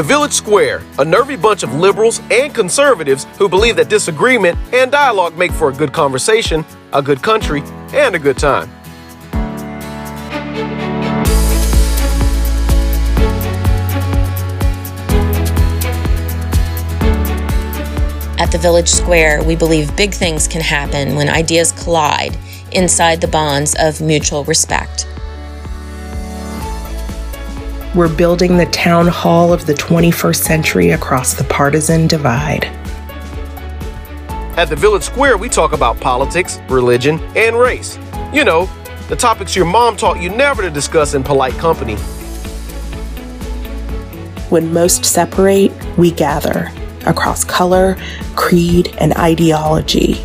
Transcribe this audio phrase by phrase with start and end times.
[0.00, 4.90] The Village Square, a nervy bunch of liberals and conservatives who believe that disagreement and
[4.90, 6.64] dialogue make for a good conversation,
[6.94, 7.60] a good country,
[7.92, 8.70] and a good time.
[18.38, 22.38] At the Village Square, we believe big things can happen when ideas collide
[22.72, 25.09] inside the bonds of mutual respect.
[27.92, 32.66] We're building the town hall of the 21st century across the partisan divide.
[34.56, 37.98] At the Village Square, we talk about politics, religion, and race.
[38.32, 38.70] You know,
[39.08, 41.96] the topics your mom taught you never to discuss in polite company.
[44.50, 46.70] When most separate, we gather
[47.06, 47.96] across color,
[48.36, 50.24] creed, and ideology.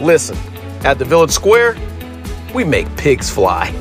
[0.00, 0.36] Listen,
[0.84, 1.76] at the Village Square,
[2.52, 3.72] we make pigs fly.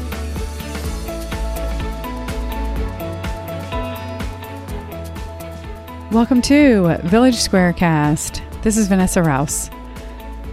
[6.11, 8.41] Welcome to Village Squarecast.
[8.63, 9.69] This is Vanessa Rouse.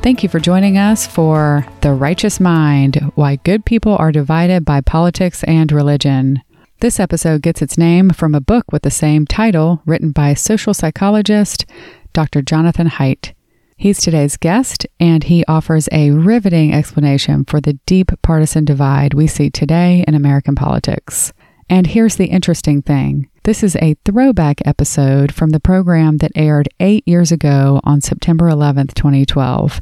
[0.03, 4.83] Thank you for joining us for The Righteous Mind Why Good People Are Divided by
[4.83, 6.42] Politics and Religion.
[6.78, 10.75] This episode gets its name from a book with the same title written by social
[10.75, 11.67] psychologist
[12.12, 12.41] Dr.
[12.41, 13.33] Jonathan Haidt.
[13.77, 19.27] He's today's guest, and he offers a riveting explanation for the deep partisan divide we
[19.27, 21.33] see today in American politics.
[21.69, 26.68] And here's the interesting thing this is a throwback episode from the program that aired
[26.80, 29.80] eight years ago on September 11th, 2012.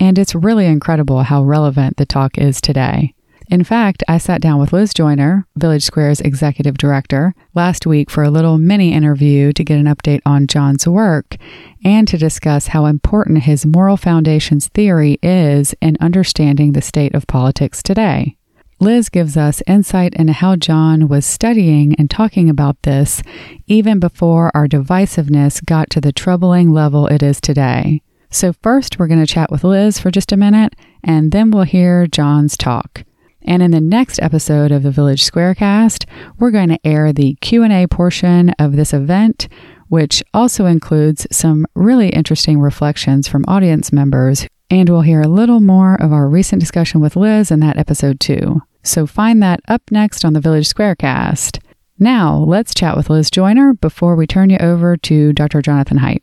[0.00, 3.12] And it's really incredible how relevant the talk is today.
[3.50, 8.24] In fact, I sat down with Liz Joyner, Village Square's executive director, last week for
[8.24, 11.36] a little mini interview to get an update on John's work
[11.84, 17.26] and to discuss how important his moral foundations theory is in understanding the state of
[17.26, 18.38] politics today.
[18.82, 23.22] Liz gives us insight into how John was studying and talking about this
[23.68, 28.02] even before our divisiveness got to the troubling level it is today.
[28.28, 30.74] So first we're going to chat with Liz for just a minute
[31.04, 33.04] and then we'll hear John's talk.
[33.42, 36.04] And in the next episode of the Village Squarecast,
[36.40, 39.46] we're going to air the Q&A portion of this event,
[39.90, 45.60] which also includes some really interesting reflections from audience members, and we'll hear a little
[45.60, 48.60] more of our recent discussion with Liz in that episode too.
[48.82, 51.60] So find that up next on the Village Squarecast.
[51.98, 55.62] Now, let's chat with Liz Joyner before we turn you over to Dr.
[55.62, 56.22] Jonathan Haidt.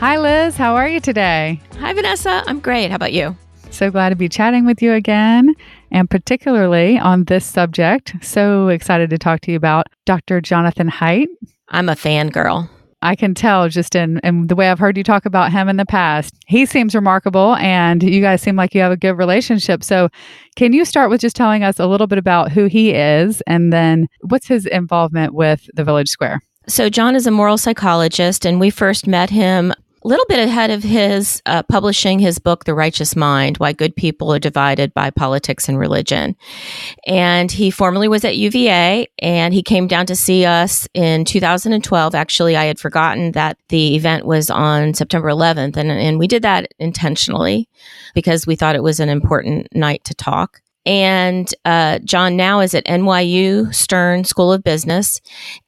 [0.00, 0.56] Hi, Liz.
[0.56, 1.60] How are you today?
[1.80, 2.42] Hi, Vanessa.
[2.46, 2.90] I'm great.
[2.90, 3.36] How about you?
[3.70, 5.54] So glad to be chatting with you again,
[5.90, 8.14] and particularly on this subject.
[8.22, 10.40] So excited to talk to you about Dr.
[10.40, 11.26] Jonathan Haidt.
[11.68, 12.70] I'm a fangirl.
[13.00, 15.76] I can tell just in, in the way I've heard you talk about him in
[15.76, 16.34] the past.
[16.46, 19.84] He seems remarkable, and you guys seem like you have a good relationship.
[19.84, 20.08] So,
[20.56, 23.72] can you start with just telling us a little bit about who he is and
[23.72, 26.42] then what's his involvement with the Village Square?
[26.66, 29.72] So, John is a moral psychologist, and we first met him
[30.06, 34.32] little bit ahead of his uh, publishing his book, The Righteous Mind Why Good People
[34.32, 36.36] Are Divided by Politics and Religion.
[37.06, 42.14] And he formerly was at UVA and he came down to see us in 2012.
[42.14, 46.42] Actually, I had forgotten that the event was on September 11th, and, and we did
[46.42, 47.68] that intentionally
[48.14, 50.60] because we thought it was an important night to talk.
[50.88, 55.20] And uh, John now is at NYU Stern School of Business.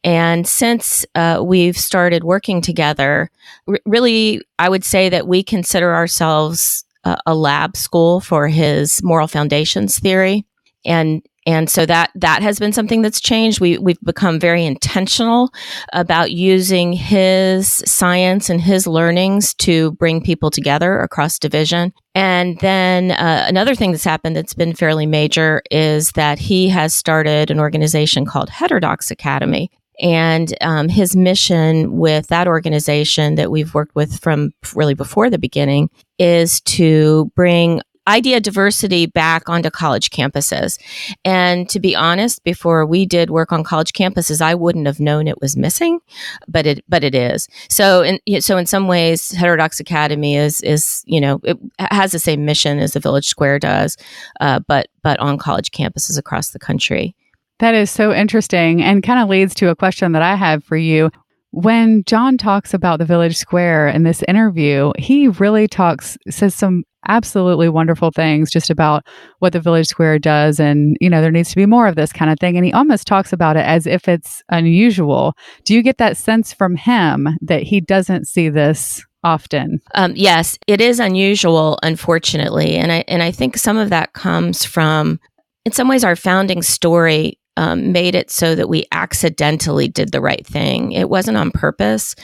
[0.02, 3.30] And since uh, we've started working together,
[3.68, 9.02] r- really, I would say that we consider ourselves a, a lab school for his
[9.02, 10.46] moral foundations theory.
[10.86, 13.60] And and so that that has been something that's changed.
[13.60, 15.52] We we've become very intentional
[15.92, 21.92] about using his science and his learnings to bring people together across division.
[22.14, 26.94] And then uh, another thing that's happened that's been fairly major is that he has
[26.94, 29.70] started an organization called Heterodox Academy.
[30.02, 35.38] And um, his mission with that organization that we've worked with from really before the
[35.38, 40.78] beginning is to bring idea diversity back onto college campuses.
[41.24, 45.28] And to be honest, before we did work on college campuses, I wouldn't have known
[45.28, 46.00] it was missing,
[46.48, 47.48] but it but it is.
[47.68, 52.18] So in so in some ways, Heterodox Academy is is you know it has the
[52.18, 53.96] same mission as the Village Square does,
[54.40, 57.14] uh, but but on college campuses across the country.
[57.60, 60.78] That is so interesting and kind of leads to a question that I have for
[60.78, 61.10] you.
[61.52, 66.84] When John talks about the Village Square in this interview, he really talks, says some
[67.08, 69.04] absolutely wonderful things just about
[69.38, 72.12] what the village square does and you know there needs to be more of this
[72.12, 72.56] kind of thing.
[72.56, 75.34] And he almost talks about it as if it's unusual.
[75.64, 79.80] Do you get that sense from him that he doesn't see this often?
[79.94, 82.76] Um, yes it is unusual unfortunately.
[82.76, 85.18] And i and i think some of that comes from
[85.64, 90.20] in some ways, our founding story um, made it so that we accidentally did the
[90.22, 90.92] right thing.
[90.92, 92.16] It wasn't on purpose;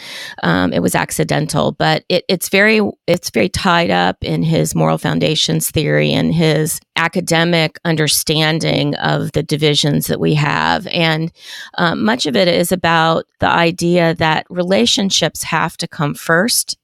[0.43, 1.73] um, it was accidental.
[1.73, 6.81] But it, it's very it's very tied up in his moral foundations theory and his
[6.97, 11.31] academic understanding of the divisions that we have, and
[11.77, 16.79] um, much of it is about the idea that relationships have to come first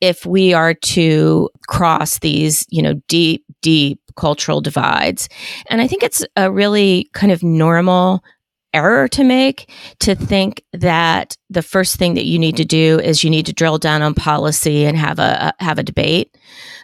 [0.00, 5.28] if we are to cross these, you know, deep, deep cultural divides.
[5.68, 8.22] And I think it's a really kind of normal
[8.72, 9.68] error to make
[9.98, 13.52] to think that the first thing that you need to do is you need to
[13.52, 16.36] drill down on policy and have a, have a debate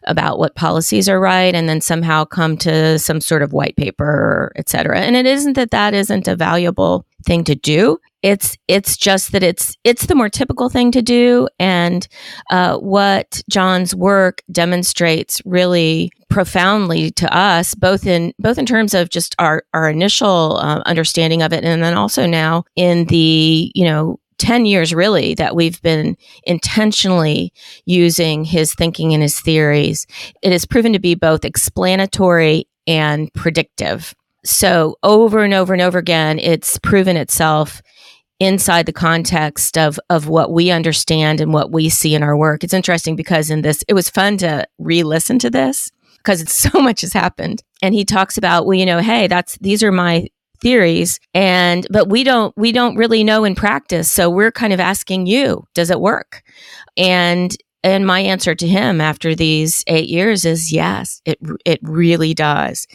[0.07, 4.51] about what policies are right and then somehow come to some sort of white paper
[4.57, 8.97] et cetera and it isn't that that isn't a valuable thing to do it's it's
[8.97, 11.49] just that it's it's the more typical thing to do.
[11.59, 12.07] And
[12.51, 19.11] uh, what john's work demonstrates really profoundly to us both in both in terms of
[19.11, 23.85] just our our initial uh, understanding of it and then also now in the you
[23.85, 27.53] know 10 years really that we've been intentionally
[27.85, 30.07] using his thinking and his theories.
[30.43, 34.15] It has proven to be both explanatory and predictive.
[34.45, 37.83] So over and over and over again it's proven itself
[38.43, 42.65] inside the context of of what we understand and what we see in our work.
[42.65, 47.03] It's interesting because in this it was fun to re-listen to this because so much
[47.03, 47.63] has happened.
[47.83, 50.29] And he talks about, well, you know, hey, that's these are my
[50.61, 54.11] theories and but we don't we don't really know in practice.
[54.11, 56.43] So we're kind of asking you, does it work?
[56.97, 62.35] And and my answer to him after these 8 years is yes, it it really
[62.35, 62.87] does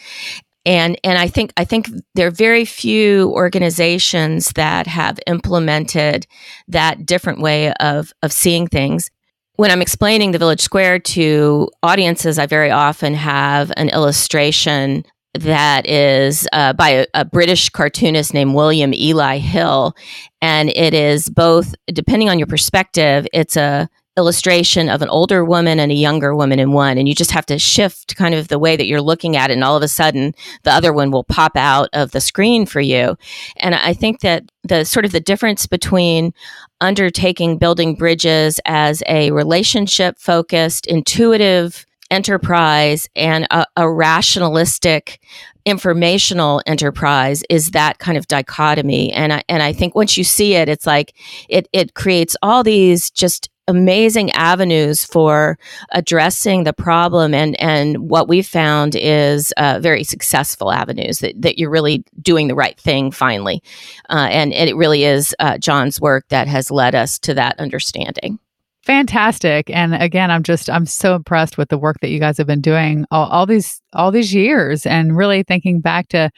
[0.68, 6.28] and and I think I think there are very few organizations that have implemented
[6.68, 9.10] that different way of of seeing things.
[9.56, 15.04] When I'm explaining the Village Square to audiences, I very often have an illustration
[15.34, 19.96] that is uh, by a, a, British cartoonist named William Ely Hill.
[20.42, 23.88] And it is both, depending on your perspective, it's a
[24.18, 27.46] illustration of an older woman and a younger woman in one and you just have
[27.46, 29.88] to shift kind of the way that you're looking at it and all of a
[29.88, 30.34] sudden
[30.64, 33.16] the other one will pop out of the screen for you.
[33.58, 36.34] And i think that the sort of the difference between
[36.82, 45.20] undertaking building bridges as a relationship focused intuitive enterprise and a, a rationalistic
[45.66, 49.12] informational enterprise is that kind of dichotomy.
[49.12, 51.14] And I, and I think once you see it it's like
[51.50, 55.60] it it creates all these just amazing avenues for
[55.92, 57.34] addressing the problem.
[57.34, 62.48] And and what we've found is uh, very successful avenues that, that you're really doing
[62.48, 63.62] the right thing finally.
[64.10, 67.60] Uh, and, and, it really is uh, john's work that has led us to that
[67.60, 68.40] understanding.
[68.84, 69.70] Fantastic.
[69.70, 72.62] And again i'm just i'm so impressed with the work that you guys have been
[72.62, 76.30] doing all, all these all these years and really thinking back to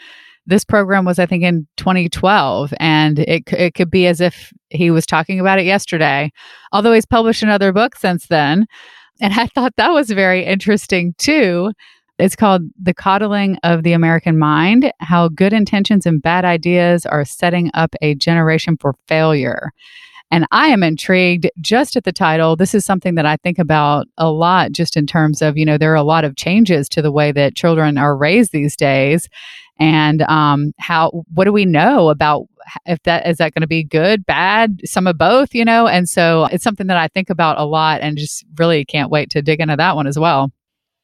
[0.50, 4.92] this program was, I think, in 2012, and it it could be as if he
[4.92, 6.32] was talking about it yesterday.
[6.74, 8.66] Although he's published another book since then,
[9.22, 11.72] and I thought that was very interesting too.
[12.18, 17.24] It's called The Coddling of the American Mind How Good Intentions and Bad Ideas Are
[17.24, 19.72] Setting Up a Generation for Failure.
[20.32, 22.56] And I am intrigued just at the title.
[22.56, 25.78] This is something that I think about a lot, just in terms of, you know,
[25.78, 29.28] there are a lot of changes to the way that children are raised these days.
[29.80, 32.48] And um, how what do we know about
[32.86, 35.88] if that is that going to be good bad some of both you know?
[35.88, 39.30] And so it's something that i think about a lot and just really can't wait
[39.32, 40.52] to dig into that one as well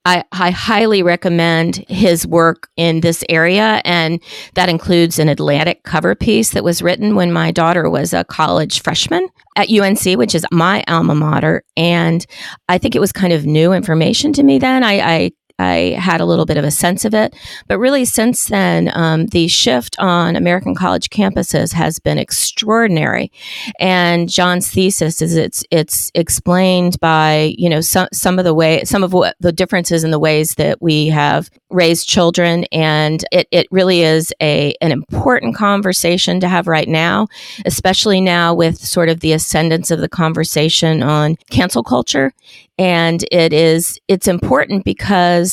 [0.06, 3.82] I, I, highly recommend his work in this area.
[3.84, 4.22] And
[4.54, 8.82] that includes an Atlantic cover piece that was written when my daughter was a college
[8.82, 11.64] freshman at UNC, which is my alma mater.
[11.76, 12.26] And
[12.70, 14.84] I think it was kind of new information to me then.
[14.84, 17.36] I, I I had a little bit of a sense of it.
[17.68, 23.32] But really, since then, um, the shift on American college campuses has been extraordinary.
[23.80, 28.84] And John's thesis is it's it's explained by you know some some of the way
[28.84, 33.48] some of what the differences in the ways that we have raised children, and it
[33.52, 37.28] it really is a an important conversation to have right now,
[37.66, 42.34] especially now with sort of the ascendance of the conversation on cancel culture
[42.78, 45.45] and it is it's important because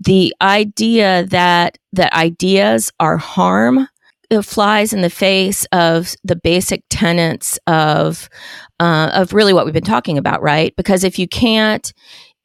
[0.00, 3.88] the idea that that ideas are harm
[4.42, 8.28] flies in the face of the basic tenets of
[8.80, 10.74] uh, of really what we've been talking about, right?
[10.76, 11.92] Because if you can't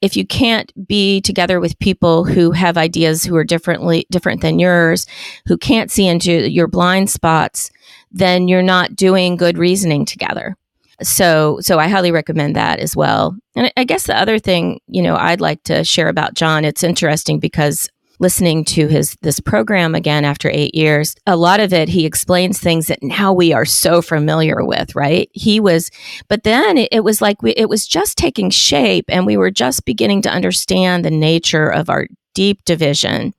[0.01, 4.57] if you can't be together with people who have ideas who are differently different than
[4.57, 5.05] yours,
[5.45, 7.69] who can't see into your blind spots,
[8.09, 10.55] then you're not doing good reasoning together
[11.01, 15.01] so so i highly recommend that as well and i guess the other thing you
[15.01, 17.89] know i'd like to share about john it's interesting because
[18.19, 22.59] listening to his this program again after eight years, a lot of it he explains
[22.59, 25.29] things that now we are so familiar with, right?
[25.33, 25.89] He was,
[26.27, 29.51] but then it, it was like we, it was just taking shape, and we were
[29.51, 33.33] just beginning to understand the nature of our deep division.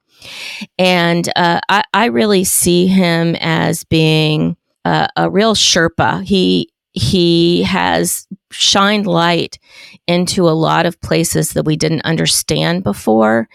[0.79, 6.23] And uh, I, I really see him as being a, a real Sherpa.
[6.25, 9.59] He he has shined light
[10.09, 13.49] into a lot of places that we didn't understand before.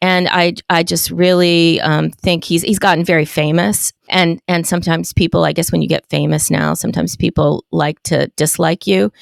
[0.00, 3.92] And i i just really um, think he's he's gotten very famous.
[4.08, 8.28] And and sometimes people i guess when you get famous now sometimes people like to
[8.36, 9.12] dislike you.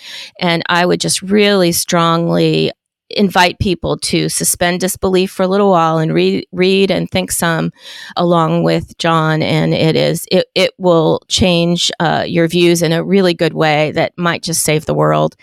[0.41, 2.71] And i would just really strongly
[3.11, 7.71] invite people to suspend disbelief for a little while and read read and think some
[8.17, 13.05] along with John and it is it, it will change uh, your views in a
[13.05, 15.37] really good way that might just save the world.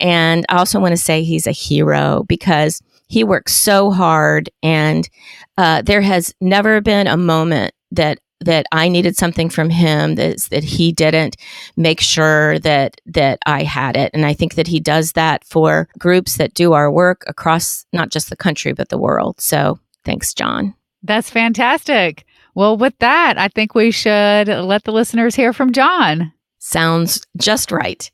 [0.00, 5.08] And I also want to say he's a hero because he works so hard and
[5.56, 10.38] uh, there has never been a moment that that I needed something from him that
[10.50, 11.36] that he didn't
[11.76, 14.10] make sure that that I had it.
[14.14, 18.10] And I think that he does that for groups that do our work across not
[18.10, 19.40] just the country but the world.
[19.40, 20.74] So thanks John.
[21.02, 22.24] That's fantastic.
[22.54, 26.32] Well with that I think we should let the listeners hear from John.
[26.58, 28.10] Sounds just right.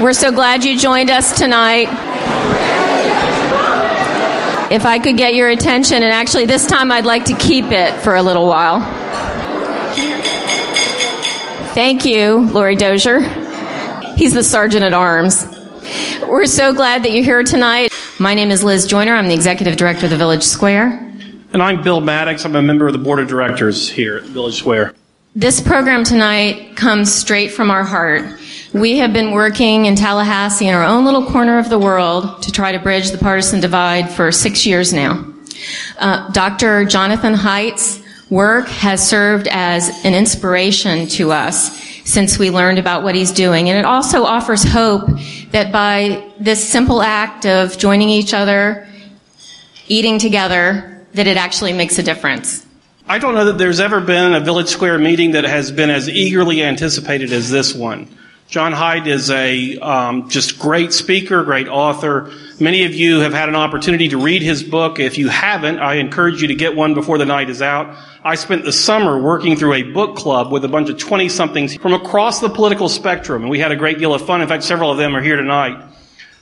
[0.00, 2.15] We're so glad you joined us tonight
[4.70, 7.92] if I could get your attention, and actually this time I'd like to keep it
[8.00, 8.80] for a little while.
[11.74, 13.20] Thank you, Lori Dozier.
[14.16, 15.46] He's the Sergeant at Arms.
[16.26, 17.92] We're so glad that you're here tonight.
[18.18, 19.14] My name is Liz Joyner.
[19.14, 21.02] I'm the Executive Director of the Village Square.
[21.52, 22.44] And I'm Bill Maddox.
[22.44, 24.94] I'm a member of the Board of Directors here at Village Square.
[25.34, 28.24] This program tonight comes straight from our heart.
[28.72, 32.52] We have been working in Tallahassee in our own little corner of the world to
[32.52, 35.24] try to bridge the partisan divide for six years now.
[35.98, 36.84] Uh, Dr.
[36.84, 43.14] Jonathan Haidt's work has served as an inspiration to us since we learned about what
[43.14, 43.68] he's doing.
[43.68, 45.08] And it also offers hope
[45.52, 48.86] that by this simple act of joining each other,
[49.86, 52.66] eating together, that it actually makes a difference.
[53.08, 56.08] I don't know that there's ever been a Village Square meeting that has been as
[56.08, 58.08] eagerly anticipated as this one.
[58.48, 62.32] John Haidt is a um, just great speaker, great author.
[62.60, 65.00] Many of you have had an opportunity to read his book.
[65.00, 67.96] If you haven't, I encourage you to get one before the night is out.
[68.22, 71.74] I spent the summer working through a book club with a bunch of 20 somethings
[71.74, 74.40] from across the political spectrum, and we had a great deal of fun.
[74.40, 75.82] In fact, several of them are here tonight.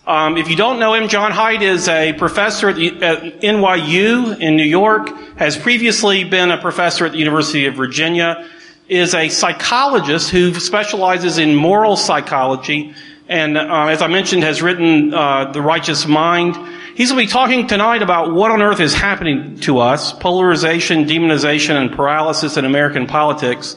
[0.06, 4.38] Um, if you don't know him, John Haidt is a professor at, the, at, NYU
[4.38, 5.08] in New York,
[5.38, 8.46] has previously been a professor at the University of Virginia,
[8.88, 12.94] is a psychologist who specializes in moral psychology,
[13.28, 16.56] and uh, as I mentioned, has written uh, The Righteous Mind.
[16.94, 21.06] He's going to be talking tonight about what on earth is happening to us, polarization,
[21.06, 23.76] demonization, and paralysis in American politics.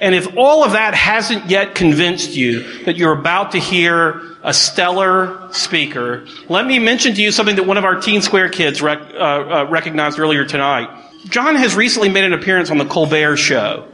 [0.00, 4.54] And if all of that hasn't yet convinced you that you're about to hear a
[4.54, 8.80] stellar speaker, let me mention to you something that one of our Teen Square kids
[8.80, 10.88] rec- uh, uh, recognized earlier tonight.
[11.28, 13.88] John has recently made an appearance on the Colbert Show.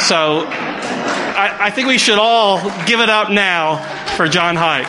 [0.00, 3.76] So I, I think we should all give it up now
[4.16, 4.86] for John Haidt.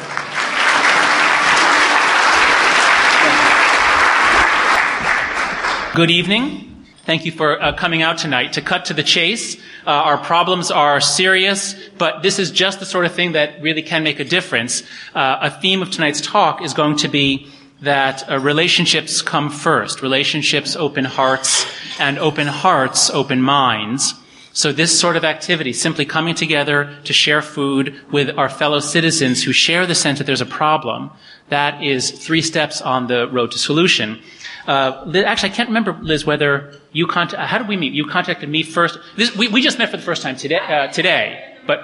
[5.96, 6.86] Good evening.
[7.06, 8.54] Thank you for uh, coming out tonight.
[8.54, 12.86] To cut to the chase, uh, our problems are serious, but this is just the
[12.86, 14.84] sort of thing that really can make a difference.
[15.16, 17.48] Uh, a theme of tonight's talk is going to be
[17.82, 20.02] that uh, relationships come first.
[20.02, 21.66] Relationships open hearts,
[22.00, 24.14] and open hearts open minds.
[24.54, 29.44] So this sort of activity, simply coming together to share food with our fellow citizens
[29.44, 31.12] who share the sense that there's a problem,
[31.50, 34.20] that is three steps on the road to solution.
[34.68, 37.42] Uh, actually, I can't remember, Liz, whether you contact.
[37.42, 37.94] How did we meet?
[37.94, 39.00] You contacted me first.
[39.16, 40.60] This, we, we just met for the first time today.
[40.60, 41.80] Uh, today, but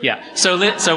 [0.00, 0.22] yeah.
[0.34, 0.96] So, so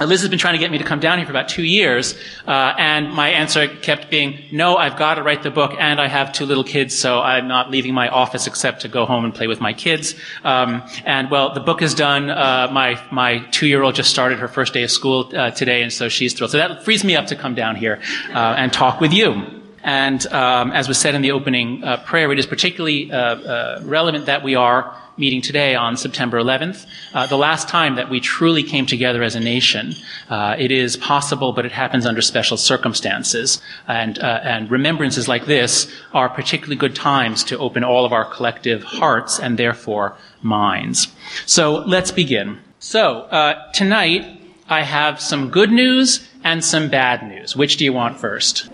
[0.00, 2.14] Liz has been trying to get me to come down here for about two years,
[2.46, 6.08] uh, and my answer kept being, "No, I've got to write the book, and I
[6.08, 9.34] have two little kids, so I'm not leaving my office except to go home and
[9.34, 12.30] play with my kids." Um, and well, the book is done.
[12.30, 15.82] Uh, my my two year old just started her first day of school uh, today,
[15.82, 16.50] and so she's thrilled.
[16.50, 18.00] So that frees me up to come down here
[18.34, 19.63] uh, and talk with you.
[19.84, 23.80] And um, as was said in the opening uh, prayer, it is particularly uh, uh,
[23.84, 28.18] relevant that we are meeting today on September 11th, uh, the last time that we
[28.18, 29.94] truly came together as a nation.
[30.28, 33.60] Uh, it is possible, but it happens under special circumstances.
[33.86, 38.24] And, uh, and remembrances like this are particularly good times to open all of our
[38.24, 41.08] collective hearts and therefore minds.
[41.46, 42.58] So let's begin.
[42.80, 43.28] So
[43.72, 47.54] tonight, I have some good news and some bad news.
[47.54, 48.68] Which do you want first?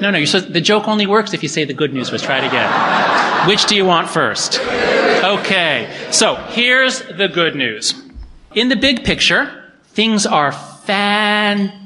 [0.00, 2.22] No, no, supposed, the joke only works if you say the good news was.
[2.22, 3.48] Try it again.
[3.48, 4.58] Which do you want first?
[4.60, 7.94] Okay, so here's the good news.
[8.54, 11.76] In the big picture, things are fantastic.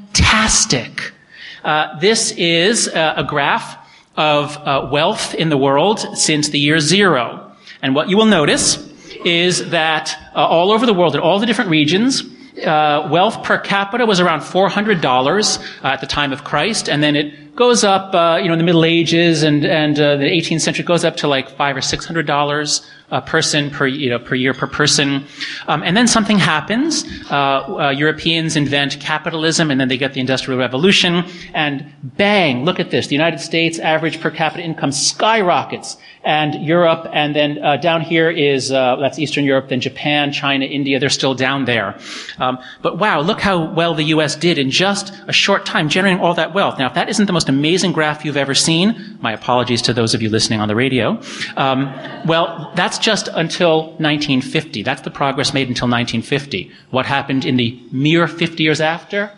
[1.63, 3.77] Uh, this is uh, a graph
[4.15, 7.51] of uh, wealth in the world since the year zero.
[7.81, 8.77] And what you will notice
[9.25, 12.23] is that uh, all over the world, in all the different regions,
[12.63, 17.15] uh, wealth per capita was around $400 uh, at the time of Christ, and then
[17.15, 20.61] it goes up, uh, you know, in the Middle Ages and, and uh, the 18th
[20.61, 24.19] century goes up to like five or six hundred dollars a person per, you know,
[24.19, 25.25] per year per person.
[25.67, 27.05] Um, and then something happens.
[27.29, 32.65] Uh, uh, Europeans invent capitalism, and then they get the Industrial Revolution, and bang!
[32.65, 33.07] Look at this.
[33.07, 38.29] The United States average per capita income skyrockets and Europe, and then uh, down here
[38.29, 40.99] is uh, that's Eastern Europe, then Japan, China, India.
[40.99, 41.97] They're still down there.
[42.39, 44.35] Um, but wow, look how well the U.S.
[44.35, 46.79] did in just a short time, generating all that wealth.
[46.79, 50.15] Now, if that isn't the most amazing graph you've ever seen, my apologies to those
[50.15, 51.21] of you listening on the radio.
[51.57, 51.93] Um,
[52.25, 54.81] well, that's just until 1950.
[54.81, 56.71] That's the progress made until 1950.
[56.89, 59.31] What happened in the mere 50 years after?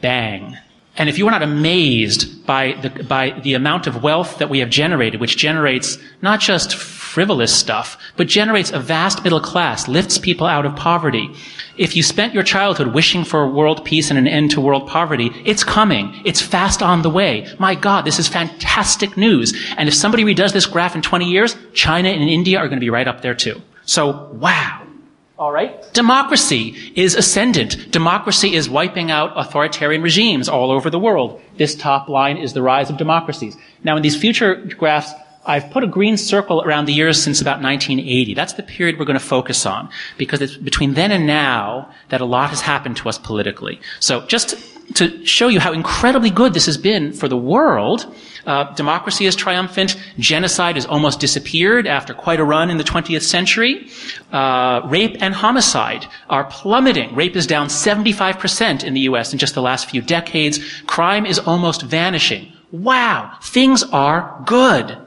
[0.00, 0.58] Bang.
[0.96, 4.60] And if you are not amazed by the, by the amount of wealth that we
[4.60, 10.18] have generated, which generates not just frivolous stuff, but generates a vast middle class, lifts
[10.18, 11.30] people out of poverty.
[11.76, 15.30] If you spent your childhood wishing for world peace and an end to world poverty,
[15.44, 16.20] it's coming.
[16.24, 17.48] It's fast on the way.
[17.58, 19.52] My God, this is fantastic news.
[19.76, 22.84] And if somebody redoes this graph in 20 years, China and India are going to
[22.84, 23.60] be right up there too.
[23.84, 24.83] So, wow.
[25.36, 25.92] All right?
[25.92, 27.90] Democracy is ascendant.
[27.90, 31.42] Democracy is wiping out authoritarian regimes all over the world.
[31.56, 33.56] This top line is the rise of democracies.
[33.82, 35.12] Now, in these future graphs,
[35.44, 38.32] I've put a green circle around the years since about 1980.
[38.34, 42.20] That's the period we're going to focus on because it's between then and now that
[42.20, 43.80] a lot has happened to us politically.
[44.00, 44.56] So just
[44.94, 48.14] to show you how incredibly good this has been for the world,
[48.46, 49.96] uh, democracy is triumphant.
[50.18, 53.88] Genocide has almost disappeared after quite a run in the 20th century.
[54.32, 57.14] Uh, rape and homicide are plummeting.
[57.14, 59.32] Rape is down 75% in the U.S.
[59.32, 60.60] in just the last few decades.
[60.86, 62.52] Crime is almost vanishing.
[62.70, 64.98] Wow, things are good.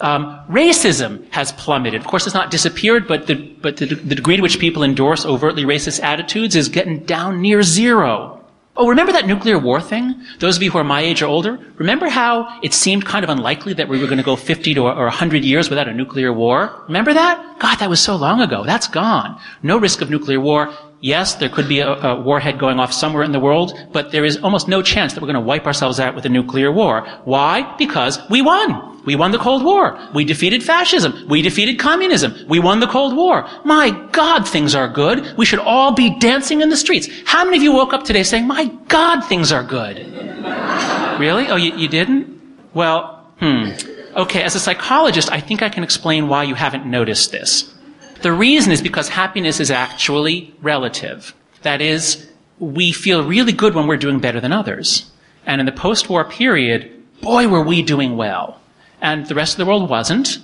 [0.00, 2.00] Um, racism has plummeted.
[2.00, 5.26] Of course, it's not disappeared, but the but the, the degree to which people endorse
[5.26, 8.37] overtly racist attitudes is getting down near zero.
[8.80, 10.22] Oh, remember that nuclear war thing?
[10.38, 13.28] Those of you who are my age or older, remember how it seemed kind of
[13.28, 16.32] unlikely that we were going to go 50 to or 100 years without a nuclear
[16.32, 16.84] war?
[16.86, 17.58] Remember that?
[17.58, 18.62] God, that was so long ago.
[18.64, 19.40] That's gone.
[19.64, 20.72] No risk of nuclear war.
[21.00, 24.24] Yes, there could be a, a, warhead going off somewhere in the world, but there
[24.24, 27.06] is almost no chance that we're going to wipe ourselves out with a nuclear war.
[27.24, 27.76] Why?
[27.76, 29.04] Because we won.
[29.04, 29.98] We won the Cold War.
[30.12, 31.14] We defeated fascism.
[31.28, 32.34] We defeated communism.
[32.48, 33.48] We won the Cold War.
[33.64, 35.36] My God, things are good.
[35.36, 37.08] We should all be dancing in the streets.
[37.24, 39.98] How many of you woke up today saying, my God, things are good?
[41.20, 41.46] really?
[41.46, 42.40] Oh, you, you didn't?
[42.74, 43.70] Well, hmm.
[44.16, 47.72] Okay, as a psychologist, I think I can explain why you haven't noticed this.
[48.22, 51.34] The reason is because happiness is actually relative.
[51.62, 52.28] That is,
[52.58, 55.10] we feel really good when we're doing better than others.
[55.46, 58.60] And in the post-war period, boy, were we doing well.
[59.00, 60.38] And the rest of the world wasn't.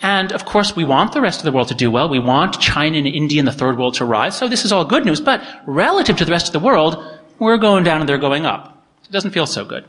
[0.00, 2.08] And of course, we want the rest of the world to do well.
[2.08, 4.36] We want China and India and the third world to rise.
[4.36, 5.20] So this is all good news.
[5.20, 7.04] But relative to the rest of the world,
[7.38, 8.82] we're going down and they're going up.
[9.04, 9.84] It doesn't feel so good.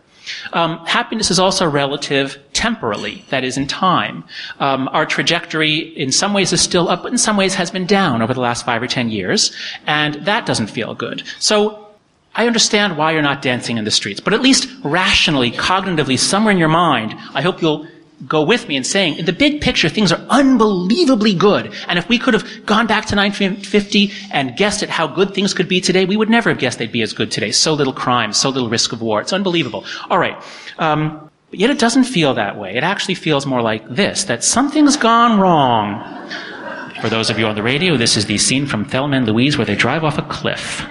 [0.53, 4.25] Um, happiness is also relative temporally, that is, in time.
[4.59, 7.85] Um, our trajectory, in some ways, is still up, but in some ways has been
[7.85, 9.55] down over the last five or ten years,
[9.87, 11.23] and that doesn't feel good.
[11.39, 11.87] So,
[12.35, 16.51] I understand why you're not dancing in the streets, but at least rationally, cognitively, somewhere
[16.51, 17.87] in your mind, I hope you'll
[18.27, 21.73] go with me in saying, in the big picture, things are unbelievably good.
[21.87, 25.53] And if we could have gone back to 1950 and guessed at how good things
[25.53, 27.51] could be today, we would never have guessed they'd be as good today.
[27.51, 29.21] So little crime, so little risk of war.
[29.21, 29.85] It's unbelievable.
[30.09, 30.37] All right.
[30.77, 32.75] Um, but yet it doesn't feel that way.
[32.75, 36.03] It actually feels more like this, that something's gone wrong.
[37.01, 39.57] For those of you on the radio, this is the scene from Thelma and Louise
[39.57, 40.85] where they drive off a cliff.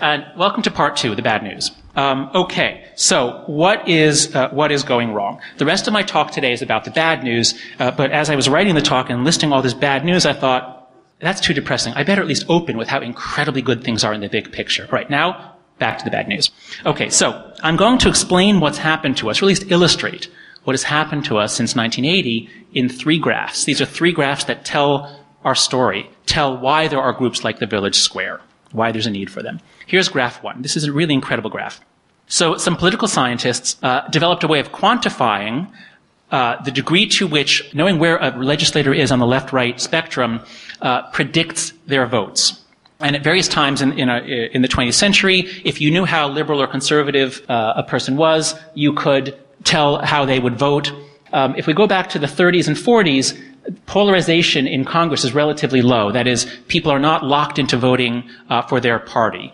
[0.00, 1.70] And welcome to part two, the bad news.
[1.94, 5.40] Um, okay, so what is uh, what is going wrong?
[5.58, 7.54] The rest of my talk today is about the bad news.
[7.78, 10.32] Uh, but as I was writing the talk and listing all this bad news, I
[10.32, 10.90] thought
[11.20, 11.92] that's too depressing.
[11.94, 14.88] I better at least open with how incredibly good things are in the big picture.
[14.90, 15.49] Right now,
[15.80, 16.52] back to the bad news.
[16.86, 20.28] Okay, so I'm going to explain what's happened to us, or at least illustrate
[20.64, 23.64] what has happened to us since 1980 in three graphs.
[23.64, 27.66] These are three graphs that tell our story, tell why there are groups like the
[27.66, 28.40] Village Square,
[28.72, 29.58] why there's a need for them.
[29.86, 30.62] Here's graph one.
[30.62, 31.80] This is a really incredible graph.
[32.26, 35.68] So some political scientists uh, developed a way of quantifying
[36.30, 40.40] uh, the degree to which knowing where a legislator is on the left-right spectrum
[40.80, 42.59] uh, predicts their votes.
[43.00, 44.18] And at various times in, in, a,
[44.52, 48.54] in, the 20th century, if you knew how liberal or conservative uh, a person was,
[48.74, 50.92] you could tell how they would vote.
[51.32, 53.38] Um, if we go back to the 30s and 40s,
[53.86, 56.12] polarization in Congress is relatively low.
[56.12, 59.52] That is, people are not locked into voting uh, for their party.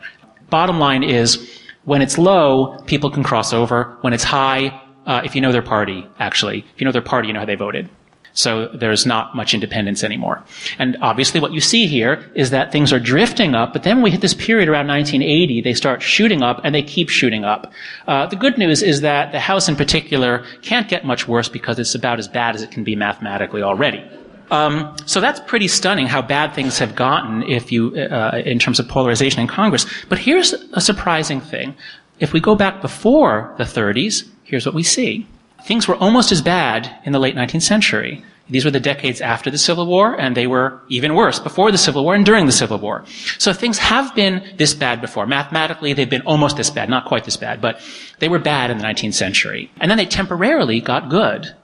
[0.50, 3.96] Bottom line is, when it's low, people can cross over.
[4.00, 7.28] When it's high, uh, if you know their party, actually, if you know their party,
[7.28, 7.88] you know how they voted.
[8.36, 10.44] So there's not much independence anymore.
[10.78, 14.10] And obviously what you see here is that things are drifting up, but then we
[14.10, 17.72] hit this period around 1980, they start shooting up and they keep shooting up.
[18.06, 21.78] Uh, the good news is that the House in particular can't get much worse because
[21.78, 24.04] it's about as bad as it can be mathematically already.
[24.50, 28.78] Um, so that's pretty stunning how bad things have gotten if you, uh, in terms
[28.78, 29.86] of polarization in Congress.
[30.10, 31.74] But here's a surprising thing.
[32.20, 35.26] If we go back before the 30s, here's what we see
[35.66, 38.24] things were almost as bad in the late 19th century.
[38.48, 41.78] These were the decades after the Civil War, and they were even worse before the
[41.78, 43.04] Civil War and during the Civil War.
[43.38, 45.26] So things have been this bad before.
[45.26, 47.80] Mathematically, they've been almost this bad, not quite this bad, but
[48.20, 49.72] they were bad in the 19th century.
[49.80, 51.56] And then they temporarily got good.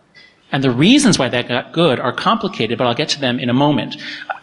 [0.51, 3.49] And the reasons why that got good are complicated, but I'll get to them in
[3.49, 3.97] a moment.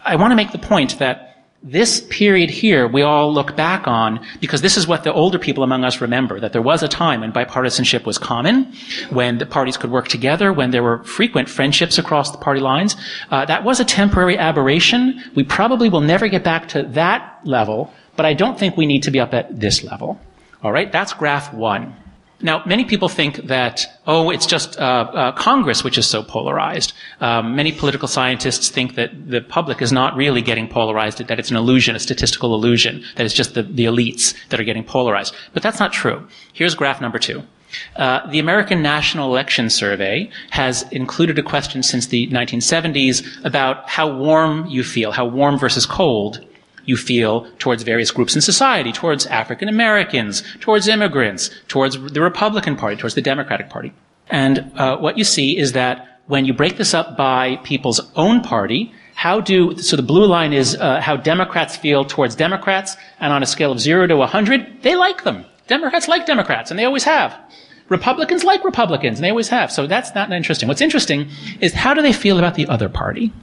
[0.05, 1.28] I want to make the point that
[1.61, 5.61] this period here we all look back on because this is what the older people
[5.61, 8.71] among us remember that there was a time when bipartisanship was common
[9.09, 12.95] when the parties could work together when there were frequent friendships across the party lines.
[13.29, 15.21] Uh, that was a temporary aberration.
[15.35, 19.03] We probably will never get back to that level but i don't think we need
[19.03, 20.19] to be up at this level.
[20.63, 20.91] All right?
[20.91, 21.95] That's graph one
[22.41, 26.93] now, many people think that, oh, it's just uh, uh, Congress which is so polarized.
[27.19, 31.51] Um, many political scientists think that the public is not really getting polarized, that it's
[31.51, 35.35] an illusion, a statistical illusion, that it's just the, the elites that are getting polarized.
[35.53, 36.27] But that's not true.
[36.53, 37.43] Here's graph number two.
[37.97, 44.11] Uh, the American National Election Survey has included a question since the 1970s about how
[44.11, 46.45] warm you feel, how warm versus cold
[46.85, 52.75] you feel towards various groups in society, towards African Americans, towards immigrants, towards the Republican
[52.75, 53.93] Party, towards the Democratic Party.
[54.29, 58.41] And uh, what you see is that when you break this up by people's own
[58.41, 63.33] party, how do so the blue line is uh, how Democrats feel towards Democrats, and
[63.33, 65.45] on a scale of zero to 100, they like them.
[65.67, 67.37] Democrats like Democrats, and they always have.
[67.89, 69.71] Republicans like Republicans, and they always have.
[69.71, 70.67] So that's not interesting.
[70.67, 73.33] What's interesting is how do they feel about the other party?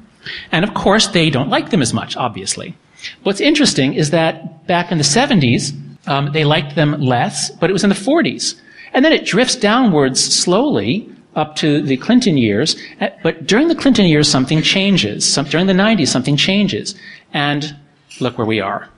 [0.53, 2.77] And of course, they don't like them as much, obviously.
[3.23, 5.73] What's interesting is that back in the 70s,
[6.07, 8.55] um, they liked them less, but it was in the 40s.
[8.93, 12.77] And then it drifts downwards slowly up to the Clinton years.
[13.01, 15.31] Uh, but during the Clinton years, something changes.
[15.31, 16.95] Some, during the 90s, something changes.
[17.33, 17.77] And
[18.21, 18.89] look where we are.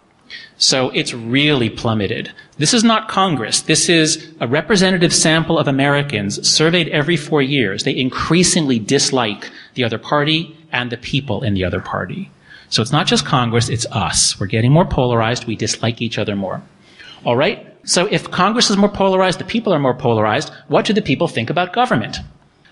[0.57, 2.33] So it's really plummeted.
[2.59, 3.63] This is not Congress.
[3.63, 7.85] This is a representative sample of Americans surveyed every four years.
[7.85, 12.31] They increasingly dislike the other party and the people in the other party.
[12.71, 14.39] So it's not just Congress, it's us.
[14.39, 15.47] We're getting more polarized.
[15.47, 16.63] We dislike each other more.
[17.25, 17.67] All right?
[17.85, 21.29] So if Congress is more polarized, the people are more polarized, what do the people
[21.29, 22.19] think about government?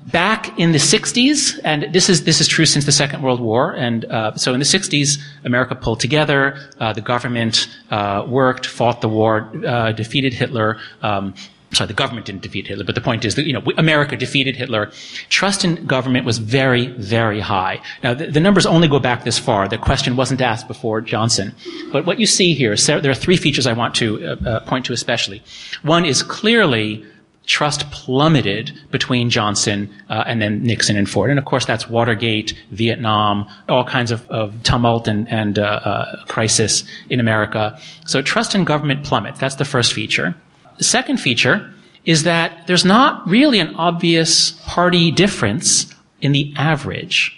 [0.06, 3.72] Back in the 60s, and this is, this is true since the Second World War,
[3.72, 9.00] and uh, so in the 60s, America pulled together, uh, the government uh, worked, fought
[9.00, 11.34] the war, uh, defeated Hitler, um,
[11.72, 14.56] sorry, the government didn't defeat Hitler, but the point is that, you know, America defeated
[14.56, 14.90] Hitler.
[15.28, 17.80] Trust in government was very, very high.
[18.02, 19.68] Now, the, the numbers only go back this far.
[19.68, 21.54] The question wasn't asked before Johnson.
[21.92, 24.86] But what you see here, there are three features I want to uh, uh, point
[24.86, 25.42] to especially.
[25.82, 27.04] One is clearly
[27.46, 31.30] trust plummeted between Johnson uh, and then Nixon and Ford.
[31.30, 36.24] And of course, that's Watergate, Vietnam, all kinds of, of tumult and, and uh, uh,
[36.24, 37.78] crisis in America.
[38.04, 39.38] So trust in government plummets.
[39.38, 40.34] That's the first feature.
[40.78, 41.72] The second feature
[42.04, 47.32] is that there's not really an obvious party difference in the average.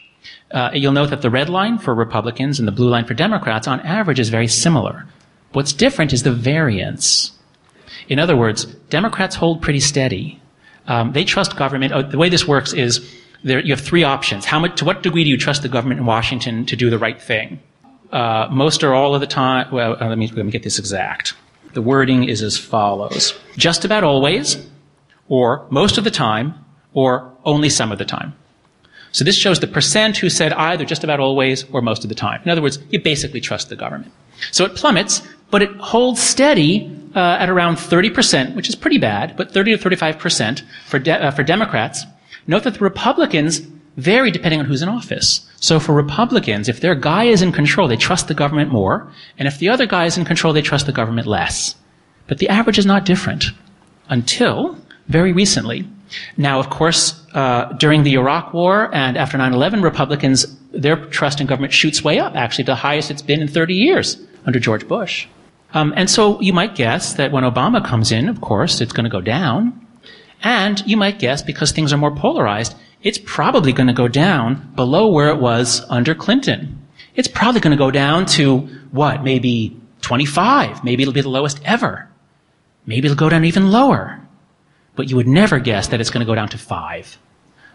[0.50, 3.68] Uh, you'll note that the red line for Republicans and the blue line for Democrats
[3.68, 5.06] on average is very similar.
[5.52, 7.32] What's different is the variance.
[8.08, 10.40] In other words, Democrats hold pretty steady.
[10.86, 11.92] Um, they trust government.
[11.92, 13.06] Oh, the way this works is
[13.44, 14.44] there, you have three options.
[14.44, 16.98] How much, to what degree do you trust the government in Washington to do the
[16.98, 17.60] right thing?
[18.10, 19.68] Uh, most or all of the time.
[19.70, 21.34] Well, uh, let me let me get this exact.
[21.78, 23.38] The wording is as follows.
[23.56, 24.66] Just about always,
[25.28, 28.34] or most of the time, or only some of the time.
[29.12, 32.16] So this shows the percent who said either just about always or most of the
[32.16, 32.42] time.
[32.44, 34.12] In other words, you basically trust the government.
[34.50, 39.36] So it plummets, but it holds steady uh, at around 30%, which is pretty bad,
[39.36, 42.04] but 30 to 35% for, de- uh, for Democrats.
[42.48, 43.60] Note that the Republicans
[43.98, 45.46] vary depending on who's in office.
[45.56, 49.12] So for Republicans, if their guy is in control, they trust the government more.
[49.36, 51.74] And if the other guy is in control, they trust the government less.
[52.28, 53.46] But the average is not different
[54.08, 55.84] until very recently.
[56.36, 61.46] Now, of course, uh, during the Iraq War and after 9-11, Republicans, their trust in
[61.46, 64.86] government shoots way up, actually, to the highest it's been in 30 years under George
[64.88, 65.26] Bush.
[65.74, 69.04] Um, and so you might guess that when Obama comes in, of course, it's going
[69.04, 69.86] to go down.
[70.42, 74.72] And you might guess, because things are more polarized, it's probably going to go down
[74.74, 76.86] below where it was under Clinton.
[77.14, 78.58] It's probably going to go down to
[78.90, 79.22] what?
[79.22, 80.84] Maybe 25.
[80.84, 82.08] Maybe it'll be the lowest ever.
[82.86, 84.20] Maybe it'll go down even lower.
[84.96, 87.18] But you would never guess that it's going to go down to 5.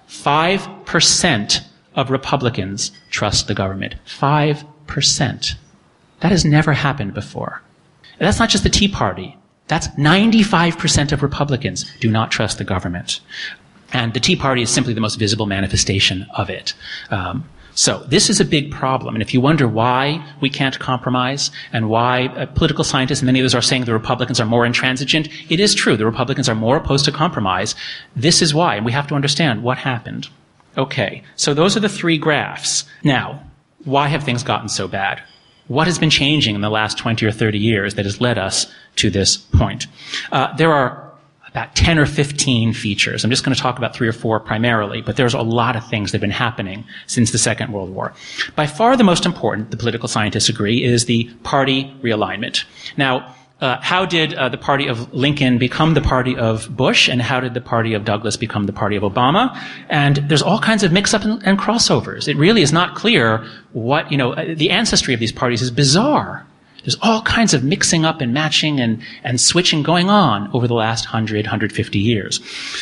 [0.10, 1.62] 5%
[1.96, 3.96] of Republicans trust the government.
[4.06, 5.56] 5%.
[6.20, 7.62] That has never happened before.
[8.20, 9.38] And that's not just the Tea Party.
[9.68, 13.22] That's 95% of Republicans do not trust the government.
[13.94, 16.74] And the Tea Party is simply the most visible manifestation of it.
[17.10, 19.16] Um, so this is a big problem.
[19.16, 23.40] And if you wonder why we can't compromise and why uh, political scientists and many
[23.40, 25.98] others are saying the Republicans are more intransigent, it is true.
[25.98, 27.74] The Republicans are more opposed to compromise.
[28.16, 28.76] This is why.
[28.76, 30.28] And we have to understand what happened.
[30.78, 31.24] Okay.
[31.36, 32.86] So those are the three graphs.
[33.04, 33.44] Now,
[33.86, 35.22] why have things gotten so bad?
[35.68, 38.72] What has been changing in the last 20 or 30 years that has led us
[38.98, 39.88] to this point?
[40.32, 41.13] Uh, there are
[41.54, 43.24] about 10 or 15 features.
[43.24, 45.88] I'm just going to talk about three or four primarily, but there's a lot of
[45.88, 48.12] things that have been happening since the Second World War.
[48.56, 52.64] By far the most important, the political scientists agree, is the party realignment.
[52.98, 57.22] Now, uh, how did uh, the party of Lincoln become the party of Bush, and
[57.22, 59.56] how did the party of Douglas become the party of Obama?
[59.90, 62.28] And there's all kinds of mix-up and, and crossovers.
[62.28, 64.34] It really is not clear what you know.
[64.34, 66.48] Uh, the ancestry of these parties is bizarre.
[66.84, 70.74] There's all kinds of mixing up and matching and, and switching going on over the
[70.74, 72.42] last 100, 150 years.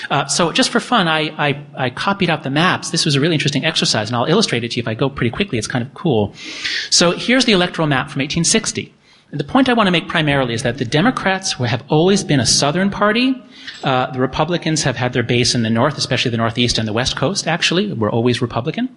[0.10, 2.90] Uh, so just for fun, I, I, I, copied out the maps.
[2.90, 5.10] This was a really interesting exercise, and I'll illustrate it to you if I go
[5.10, 5.58] pretty quickly.
[5.58, 6.34] It's kind of cool.
[6.90, 8.94] So here's the electoral map from 1860.
[9.32, 12.40] And the point I want to make primarily is that the Democrats have always been
[12.40, 13.42] a Southern party.
[13.84, 16.94] Uh, the Republicans have had their base in the North, especially the Northeast and the
[16.94, 17.94] West Coast, actually.
[17.94, 18.90] We're always Republican.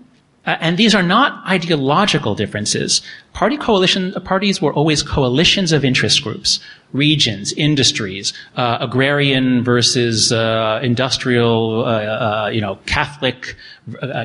[0.47, 3.01] Uh, and these are not ideological differences.
[3.33, 6.61] Party coalition uh, parties were always coalitions of interest groups,
[6.93, 13.57] regions, industries, uh, agrarian versus uh, industrial, uh, you know, Catholic,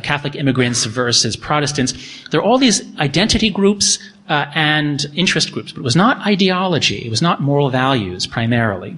[0.04, 1.94] Catholic immigrants versus Protestants.
[2.32, 7.06] There are all these identity groups and interest groups, but it was not ideology.
[7.06, 8.98] It was not moral values primarily.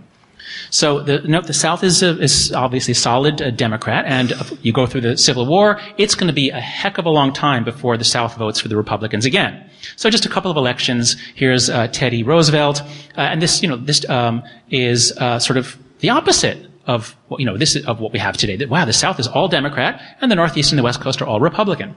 [0.72, 4.88] So the, note the South is, a, is obviously solid uh, Democrat, and you go
[4.88, 7.98] through the Civil War, it's going to be a heck of a long time before
[7.98, 9.70] the South votes for the Republicans again.
[9.98, 11.18] So just a couple of elections.
[11.36, 15.78] Here's uh, Teddy Roosevelt, uh, and this, you know, this um, is uh, sort of
[16.00, 18.56] the opposite of you know this is of what we have today.
[18.56, 21.26] That wow, the South is all Democrat, and the Northeast and the West Coast are
[21.26, 21.96] all Republican.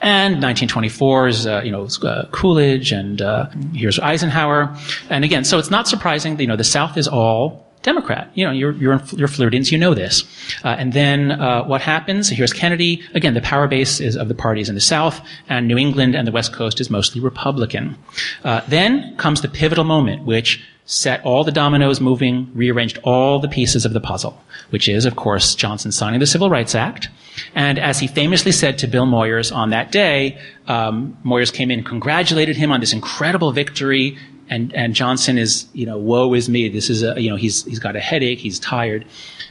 [0.00, 4.76] And 1924 is, uh, you know, uh, Coolidge, and uh, here's Eisenhower.
[5.08, 8.30] And again, so it's not surprising, that, you know, the South is all Democrat.
[8.34, 10.24] You know, you're, you're, you're Floridians, you know this.
[10.64, 12.30] Uh, and then uh, what happens?
[12.30, 13.02] Here's Kennedy.
[13.12, 16.26] Again, the power base is of the parties in the South, and New England and
[16.26, 17.96] the West Coast is mostly Republican.
[18.42, 23.48] Uh, then comes the pivotal moment, which set all the dominoes moving, rearranged all the
[23.48, 27.08] pieces of the puzzle, which is, of course, Johnson signing the Civil Rights Act.
[27.54, 31.80] And as he famously said to Bill Moyers on that day, um, Moyers came in,
[31.80, 34.18] and congratulated him on this incredible victory,
[34.48, 36.68] and and Johnson is you know woe is me.
[36.68, 38.38] This is a you know he's he's got a headache.
[38.38, 39.04] He's tired.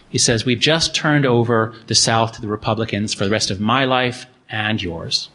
[0.09, 3.59] He says we've just turned over the South to the Republicans for the rest of
[3.59, 5.29] my life and yours.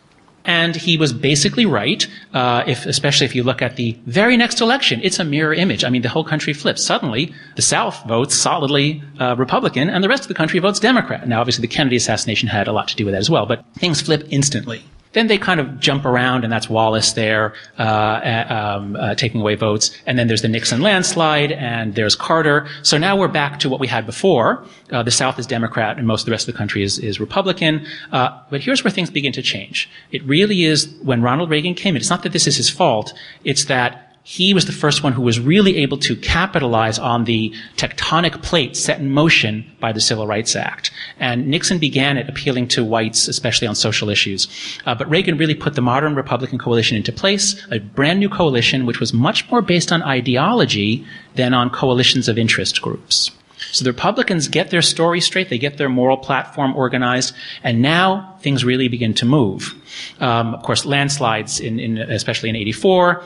[0.44, 4.61] And he was basically right uh, if especially if you look at the very next
[4.61, 5.01] election.
[5.03, 5.85] It's a mirror image.
[5.85, 6.83] I mean the whole country flips.
[6.85, 11.29] Suddenly the South votes solidly uh, Republican and the rest of the country votes Democrat.
[11.29, 13.64] Now obviously the Kennedy assassination had a lot to do with that as well but
[13.75, 18.97] things flip instantly then they kind of jump around, and that's Wallace there uh, um,
[18.97, 19.97] uh, taking away votes.
[20.07, 22.66] And then there's the Nixon landslide, and there's Carter.
[22.83, 24.64] So now we're back to what we had before.
[24.90, 27.21] Uh, the South is Democrat, and most of the rest of the country is, is
[27.21, 27.87] Republican.
[28.12, 29.88] Uh, but here's where things begin to change.
[30.11, 32.01] It really is when Ronald Reagan came in.
[32.01, 33.12] It's not that this is his fault.
[33.44, 37.54] It's that he was the first one who was really able to capitalize on the
[37.76, 40.90] tectonic plate set in motion by the Civil Rights Act.
[41.18, 44.46] And Nixon began it appealing to whites, especially on social issues.
[44.85, 48.85] Uh, but Reagan really put the modern Republican coalition into place, a brand new coalition
[48.85, 53.31] which was much more based on ideology than on coalitions of interest groups.
[53.72, 58.37] So the Republicans get their story straight, they get their moral platform organized, and now
[58.40, 59.74] things really begin to move.
[60.20, 63.22] Um, of course, landslides, in, in, especially in 84,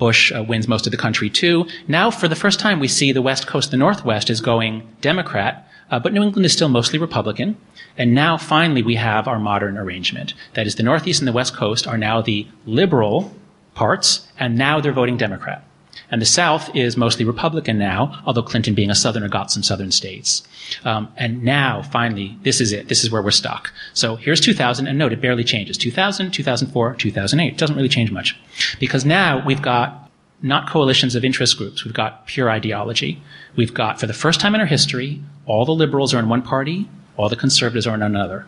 [0.00, 1.66] Bush uh, wins most of the country too.
[1.86, 5.68] Now, for the first time, we see the West Coast, the Northwest is going Democrat,
[5.90, 7.56] uh, but New England is still mostly Republican.
[7.96, 10.34] And now, finally, we have our modern arrangement.
[10.54, 13.32] That is, the Northeast and the West Coast are now the liberal
[13.74, 15.62] parts, and now they're voting Democrat.
[16.10, 19.92] And the South is mostly Republican now, although Clinton being a Southerner got some Southern
[19.92, 20.42] states.
[20.84, 22.88] Um, and now, finally, this is it.
[22.88, 23.72] This is where we're stuck.
[23.94, 25.76] So here's 2000, and note, it barely changes.
[25.78, 27.52] 2000, 2004, 2008.
[27.52, 28.38] It doesn't really change much.
[28.78, 30.10] Because now we've got
[30.42, 31.84] not coalitions of interest groups.
[31.84, 33.22] We've got pure ideology.
[33.56, 36.42] We've got, for the first time in our history, all the liberals are in one
[36.42, 38.46] party, all the conservatives are in another.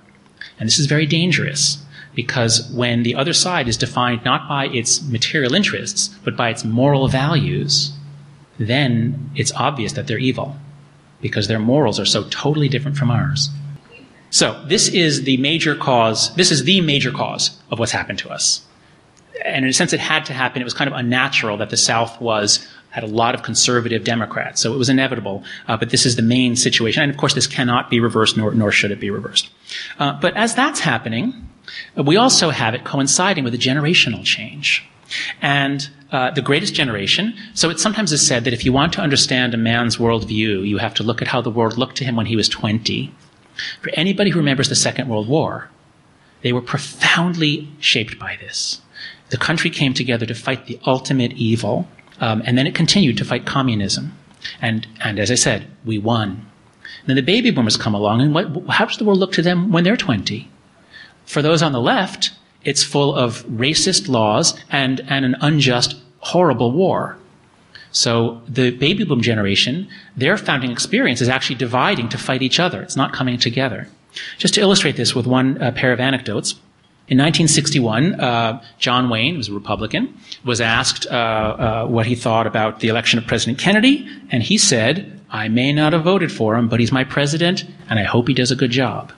[0.59, 5.03] And this is very dangerous because when the other side is defined not by its
[5.03, 7.93] material interests, but by its moral values,
[8.59, 10.57] then it's obvious that they're evil
[11.21, 13.51] because their morals are so totally different from ours.
[14.31, 18.31] So this is the major cause, this is the major cause of what's happened to
[18.31, 18.65] us.
[19.45, 20.63] And in a sense, it had to happen.
[20.63, 24.61] It was kind of unnatural that the South was had a lot of conservative Democrats,
[24.61, 25.43] so it was inevitable.
[25.67, 28.53] Uh, but this is the main situation, and of course, this cannot be reversed, nor,
[28.53, 29.49] nor should it be reversed.
[29.99, 31.49] Uh, but as that's happening,
[31.97, 34.85] we also have it coinciding with a generational change.
[35.41, 37.35] And uh, the greatest generation.
[37.55, 40.79] So it sometimes is said that if you want to understand a man's worldview, you
[40.79, 43.13] have to look at how the world looked to him when he was 20.
[43.81, 45.71] For anybody who remembers the Second World War,
[46.43, 48.83] they were profoundly shaped by this.
[49.31, 51.89] The country came together to fight the ultimate evil,
[52.21, 54.17] um, and then it continued to fight communism.
[54.61, 56.47] And, and as I said, we won.
[57.01, 59.43] And then the baby boomers come along, and what, how does the world look to
[59.43, 60.49] them when they're 20?
[61.27, 62.33] For those on the left,
[62.65, 67.17] it's full of racist laws and, and an unjust, horrible war.
[67.91, 72.83] So the baby boom generation, their founding experience is actually dividing to fight each other.
[72.83, 73.89] It's not coming together.
[74.39, 76.53] Just to illustrate this with one uh, pair of anecdotes.
[77.09, 82.15] In 1961, uh, John Wayne, who was a Republican, was asked uh, uh, what he
[82.15, 86.31] thought about the election of President Kennedy, and he said, I may not have voted
[86.31, 89.13] for him, but he's my president, and I hope he does a good job.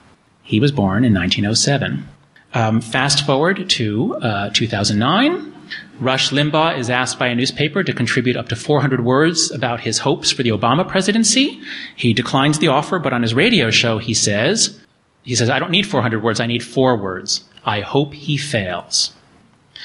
[0.45, 2.07] He was born in 1907.
[2.53, 5.53] Um, fast forward to uh, 2009.
[5.99, 9.99] Rush Limbaugh is asked by a newspaper to contribute up to 400 words about his
[9.99, 11.59] hopes for the Obama presidency.
[11.95, 14.79] He declines the offer, but on his radio show, he says,
[15.23, 17.43] he says, I don't need 400 words, I need four words.
[17.65, 19.13] I hope he fails.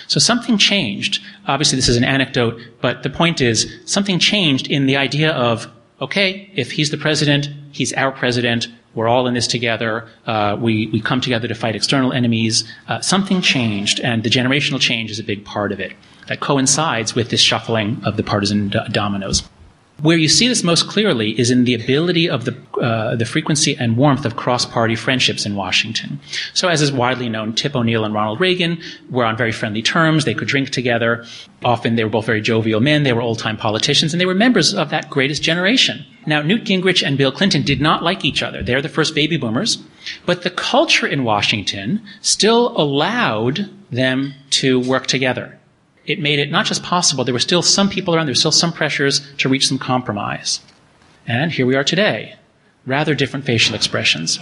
[0.07, 1.23] So something changed.
[1.49, 5.69] Obviously, this is an anecdote, but the point is something changed in the idea of,
[6.01, 10.09] okay, if he's the president, he's our president, we're all in this together.
[10.27, 12.65] Uh, we, we come together to fight external enemies.
[12.89, 15.93] Uh, something changed, and the generational change is a big part of it.
[16.27, 19.49] That coincides with this shuffling of the partisan d- dominoes.
[20.03, 23.77] Where you see this most clearly is in the ability of the, uh, the frequency
[23.77, 26.21] and warmth of cross-party friendships in Washington.
[26.55, 30.25] So as is widely known, Tip O'Neill and Ronald Reagan were on very friendly terms.
[30.25, 31.27] They could drink together.
[31.63, 33.03] Often they were both very jovial men.
[33.03, 36.07] They were old-time politicians and they were members of that greatest generation.
[36.27, 38.63] Now, Newt Gingrich and Bill Clinton did not like each other.
[38.63, 39.83] They're the first baby boomers.
[40.25, 45.60] But the culture in Washington still allowed them to work together
[46.11, 48.53] it made it not just possible, there were still some people around, there were still
[48.53, 50.61] some pressures to reach some compromise.
[51.27, 52.37] And here we are today.
[52.87, 54.39] Rather different facial expressions.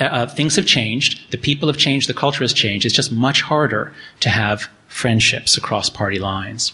[0.00, 2.86] Uh, uh, things have changed, the people have changed, the culture has changed.
[2.86, 6.72] It's just much harder to have friendships across party lines.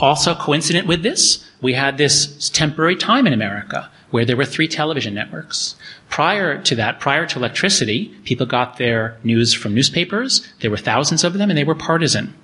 [0.00, 4.68] Also coincident with this, we had this temporary time in America where there were three
[4.68, 5.74] television networks.
[6.08, 10.46] Prior to that, prior to electricity, people got their news from newspapers.
[10.60, 12.34] There were thousands of them and they were partisan.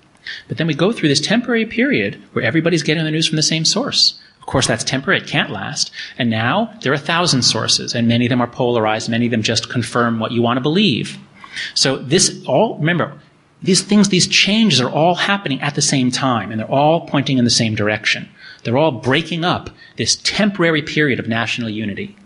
[0.49, 3.43] But then we go through this temporary period where everybody's getting the news from the
[3.43, 4.21] same source.
[4.41, 5.21] Of course, that's temporary.
[5.21, 5.93] It can't last.
[6.19, 9.09] And now there are a thousand sources, and many of them are polarized.
[9.09, 11.17] Many of them just confirm what you want to believe.
[11.75, 13.13] So this all, remember,
[13.63, 17.39] these things, these changes are all happening at the same time, and they're all pointing
[17.39, 18.29] in the same direction.
[18.65, 22.17] They're all breaking up this temporary period of national unity.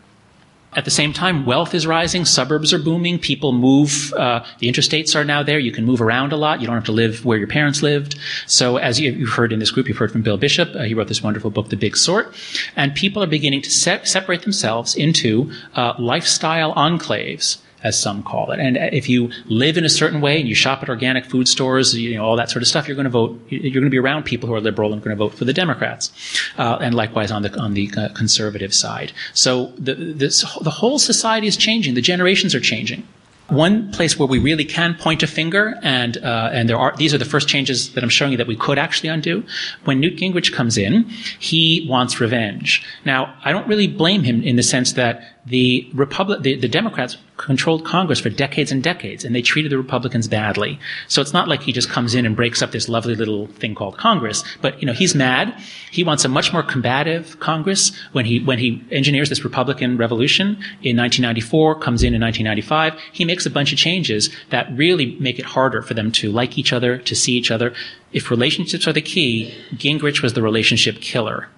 [0.73, 5.17] At the same time, wealth is rising, suburbs are booming, people move, uh, the interstates
[5.17, 7.39] are now there, you can move around a lot, you don't have to live where
[7.39, 8.19] your parents lived.
[8.47, 11.09] So as you've heard in this group, you've heard from Bill Bishop, uh, he wrote
[11.09, 12.35] this wonderful book, The Big Sort,
[12.75, 18.51] and people are beginning to se- separate themselves into uh, lifestyle enclaves as some call
[18.51, 18.59] it.
[18.59, 21.95] And if you live in a certain way and you shop at organic food stores,
[21.97, 23.99] you know, all that sort of stuff, you're going to vote, you're going to be
[23.99, 26.11] around people who are liberal and going to vote for the Democrats.
[26.59, 29.13] Uh, and likewise on the, on the uh, conservative side.
[29.33, 31.95] So the, this, the whole society is changing.
[31.95, 33.07] The generations are changing.
[33.49, 37.15] One place where we really can point a finger, and uh, and there are these
[37.15, 39.45] are the first changes that I'm showing you that we could actually undo.
[39.85, 41.05] When Newt Gingrich comes in,
[41.39, 42.85] he wants revenge.
[43.05, 47.17] Now, I don't really blame him in the sense that the Republic, the, the, Democrats
[47.37, 50.81] controlled Congress for decades and decades, and they treated the Republicans badly.
[51.07, 53.77] So it's not like he just comes in and breaks up this lovely little thing
[53.77, 54.43] called Congress.
[54.61, 55.55] But you know, he's mad.
[55.93, 57.93] He wants a much more combative Congress.
[58.11, 60.49] When he when he engineers this Republican revolution
[60.83, 65.39] in 1994, comes in in 1995, he makes a bunch of changes that really make
[65.39, 67.73] it harder for them to like each other, to see each other.
[68.13, 71.49] If relationships are the key, Gingrich was the relationship killer.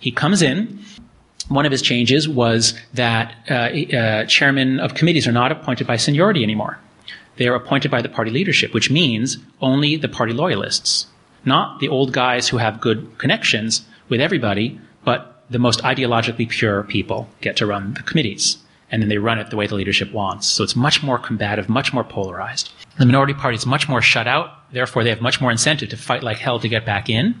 [0.00, 0.80] He comes in
[1.48, 5.96] one of his changes was that uh, uh, chairmen of committees are not appointed by
[5.96, 6.78] seniority anymore.
[7.36, 11.06] They are appointed by the party leadership, which means only the party loyalists.
[11.44, 16.82] Not the old guys who have good connections with everybody, but the most ideologically pure
[16.82, 18.58] people get to run the committees.
[18.90, 20.48] And then they run it the way the leadership wants.
[20.48, 22.70] So it's much more combative, much more polarized.
[22.98, 24.57] The minority party is much more shut out.
[24.70, 27.34] Therefore, they have much more incentive to fight like hell to get back in.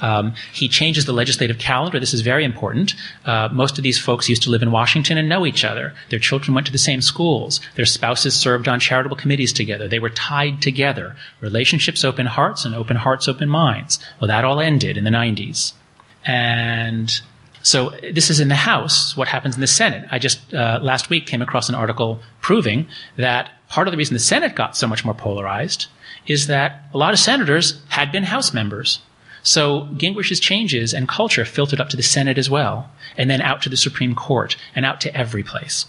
[0.00, 2.00] Um, he changes the legislative calendar.
[2.00, 2.94] This is very important.
[3.24, 5.94] Uh, most of these folks used to live in Washington and know each other.
[6.10, 7.60] Their children went to the same schools.
[7.76, 9.86] Their spouses served on charitable committees together.
[9.86, 11.14] They were tied together.
[11.40, 14.00] Relationships open hearts and open hearts open minds.
[14.20, 15.74] Well, that all ended in the 90s.
[16.24, 17.20] And
[17.62, 19.16] so this is in the House.
[19.16, 20.08] What happens in the Senate?
[20.10, 24.14] I just uh, last week came across an article proving that part of the reason
[24.14, 25.86] the Senate got so much more polarized
[26.26, 29.00] is that a lot of senators had been House members.
[29.42, 33.62] So Gingrich's changes and culture filtered up to the Senate as well, and then out
[33.62, 35.86] to the Supreme Court and out to every place.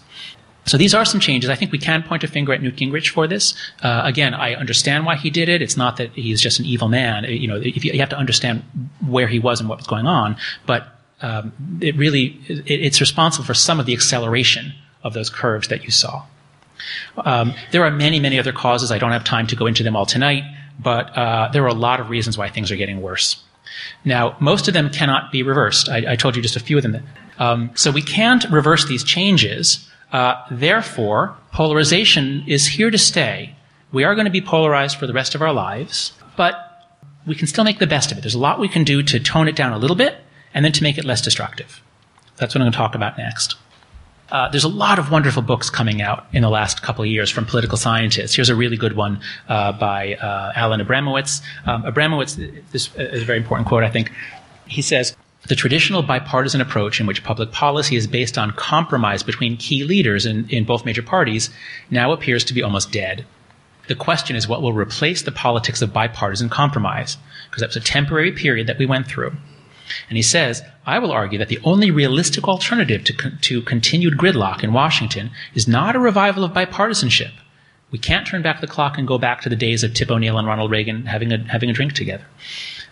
[0.66, 1.48] So these are some changes.
[1.48, 3.54] I think we can point a finger at Newt Gingrich for this.
[3.82, 5.62] Uh, again, I understand why he did it.
[5.62, 7.24] It's not that he's just an evil man.
[7.24, 8.64] You know, you, you have to understand
[9.06, 10.36] where he was and what was going on.
[10.66, 10.88] But
[11.22, 14.74] um, it really it, it's responsible for some of the acceleration
[15.04, 16.24] of those curves that you saw.
[17.18, 18.90] Um, there are many, many other causes.
[18.92, 20.44] I don't have time to go into them all tonight,
[20.78, 23.42] but uh, there are a lot of reasons why things are getting worse.
[24.04, 25.88] Now, most of them cannot be reversed.
[25.88, 27.06] I, I told you just a few of them.
[27.38, 29.88] Um, so we can't reverse these changes.
[30.12, 33.54] Uh, therefore, polarization is here to stay.
[33.92, 36.54] We are going to be polarized for the rest of our lives, but
[37.26, 38.20] we can still make the best of it.
[38.20, 40.18] There's a lot we can do to tone it down a little bit
[40.54, 41.82] and then to make it less destructive.
[42.36, 43.56] That's what I'm going to talk about next.
[44.30, 47.30] Uh, there's a lot of wonderful books coming out in the last couple of years
[47.30, 48.34] from political scientists.
[48.34, 51.42] Here's a really good one uh, by uh, Alan Abramowitz.
[51.64, 52.36] Um, Abramowitz,
[52.72, 54.10] this is a very important quote, I think.
[54.66, 55.16] He says,
[55.46, 60.26] the traditional bipartisan approach in which public policy is based on compromise between key leaders
[60.26, 61.50] in, in both major parties
[61.88, 63.24] now appears to be almost dead.
[63.86, 67.16] The question is what will replace the politics of bipartisan compromise,
[67.48, 69.36] because that was a temporary period that we went through.
[70.08, 74.18] And he says, I will argue that the only realistic alternative to, con- to continued
[74.18, 77.32] gridlock in Washington is not a revival of bipartisanship.
[77.90, 80.38] We can't turn back the clock and go back to the days of Tip O'Neill
[80.38, 82.26] and Ronald Reagan having a, having a drink together.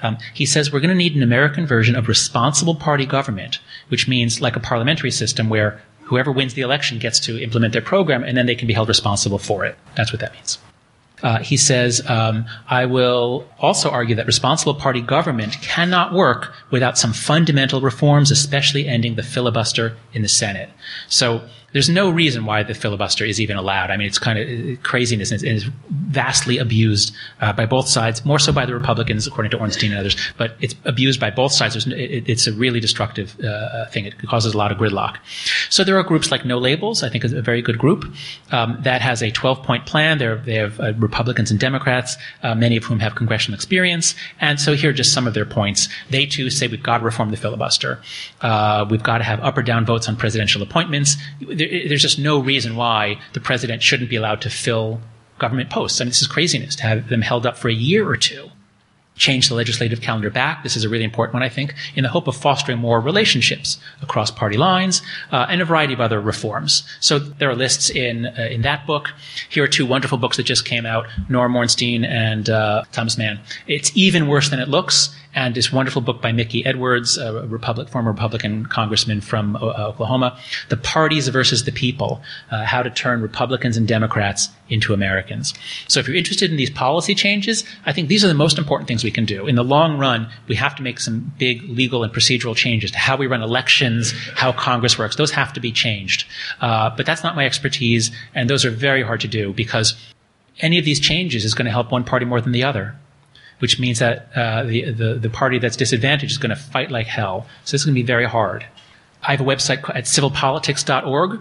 [0.02, 4.06] Um, he says we're going to need an American version of responsible party government, which
[4.06, 8.22] means like a parliamentary system where whoever wins the election gets to implement their program
[8.22, 9.76] and then they can be held responsible for it.
[9.96, 10.58] That's what that means.
[11.24, 16.98] Uh, he says, um, I will also argue that responsible party government cannot work without
[16.98, 20.68] some fundamental reforms, especially ending the filibuster in the Senate.
[21.08, 23.90] So there's no reason why the filibuster is even allowed.
[23.90, 25.66] I mean, it's kind of uh, craziness and it's,
[26.14, 29.98] vastly abused uh, by both sides, more so by the Republicans, according to Ornstein and
[29.98, 31.74] others, but it's abused by both sides.
[31.88, 34.04] It, it's a really destructive uh, uh, thing.
[34.04, 35.16] It causes a lot of gridlock.
[35.70, 38.04] So there are groups like No Labels, I think is a very good group,
[38.52, 40.18] um, that has a 12 point plan.
[40.18, 44.14] They're, they have uh, Republicans and Democrats, uh, many of whom have congressional experience.
[44.40, 45.88] And so here are just some of their points.
[46.10, 48.00] They too say we've got to reform the filibuster.
[48.88, 51.16] we've got to have up or down votes on presidential appointments
[51.88, 55.00] there's just no reason why the president shouldn't be allowed to fill
[55.38, 56.00] government posts.
[56.00, 58.50] I mean, this is craziness to have them held up for a year or two.
[59.16, 60.64] Change the legislative calendar back.
[60.64, 63.78] This is a really important one, I think, in the hope of fostering more relationships
[64.02, 66.82] across party lines uh, and a variety of other reforms.
[66.98, 69.12] So there are lists in uh, in that book.
[69.48, 73.38] Here are two wonderful books that just came out: Norm Ornstein and uh, Thomas Mann.
[73.68, 77.88] It's even worse than it looks and this wonderful book by Mickey Edwards, a Republic,
[77.88, 83.20] former Republican congressman from uh, Oklahoma, The Parties versus the People, uh, How to Turn
[83.20, 85.52] Republicans and Democrats into Americans.
[85.88, 88.86] So if you're interested in these policy changes, I think these are the most important
[88.88, 89.46] things we can do.
[89.46, 92.98] In the long run, we have to make some big legal and procedural changes to
[92.98, 95.16] how we run elections, how Congress works.
[95.16, 96.26] Those have to be changed.
[96.60, 99.94] Uh, but that's not my expertise, and those are very hard to do because
[100.60, 102.94] any of these changes is going to help one party more than the other
[103.64, 107.06] which means that uh, the, the, the party that's disadvantaged is going to fight like
[107.06, 107.46] hell.
[107.64, 108.66] So this is going to be very hard.
[109.22, 111.40] I have a website at civilpolitics.org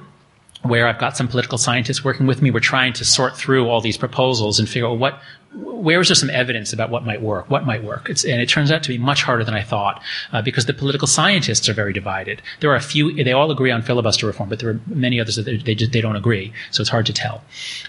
[0.62, 2.50] where I've got some political scientists working with me.
[2.50, 5.20] We're trying to sort through all these proposals and figure out what,
[5.54, 8.10] where is there some evidence about what might work, what might work.
[8.10, 10.02] It's, and it turns out to be much harder than I thought
[10.32, 12.42] uh, because the political scientists are very divided.
[12.62, 15.36] There are a few, they all agree on filibuster reform, but there are many others
[15.36, 16.54] that they, they, don't agree.
[16.72, 17.44] So it's hard to tell.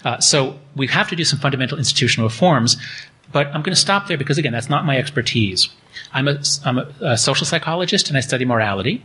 [0.04, 2.76] Uh, so we have to do some fundamental institutional reforms.
[3.34, 5.68] But I'm going to stop there because, again, that's not my expertise.
[6.12, 9.04] I'm a, I'm a, a social psychologist and I study morality.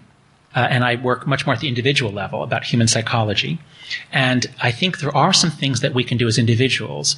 [0.55, 3.59] Uh, and I work much more at the individual level about human psychology.
[4.11, 7.15] And I think there are some things that we can do as individuals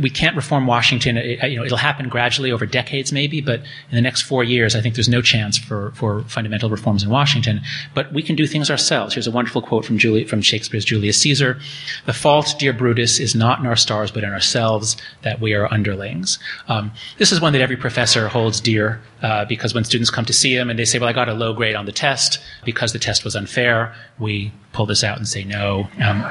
[0.00, 1.16] we can't reform Washington.
[1.16, 4.74] It, you know, it'll happen gradually over decades, maybe, but in the next four years,
[4.74, 7.60] I think there's no chance for, for fundamental reforms in Washington.
[7.94, 9.14] But we can do things ourselves.
[9.14, 11.58] Here's a wonderful quote from, Julie, from Shakespeare's Julius Caesar:
[12.06, 15.72] "The fault, dear Brutus, is not in our stars, but in ourselves, that we are
[15.72, 20.24] underlings." Um, this is one that every professor holds dear uh, because when students come
[20.24, 22.38] to see him and they say, "Well, I got a low grade on the test
[22.64, 25.88] because the test was unfair," we pull this out and say no.
[26.00, 26.22] Um,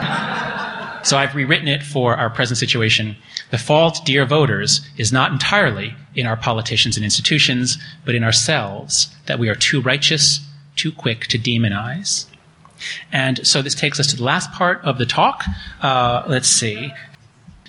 [1.04, 3.16] so I've rewritten it for our present situation.
[3.52, 9.14] The fault, dear voters, is not entirely in our politicians and institutions, but in ourselves,
[9.28, 10.40] that we are too righteous,
[10.76, 12.26] too quick to demonize.
[13.12, 15.44] And so this takes us to the last part of the talk.
[15.82, 16.92] Uh, let's see.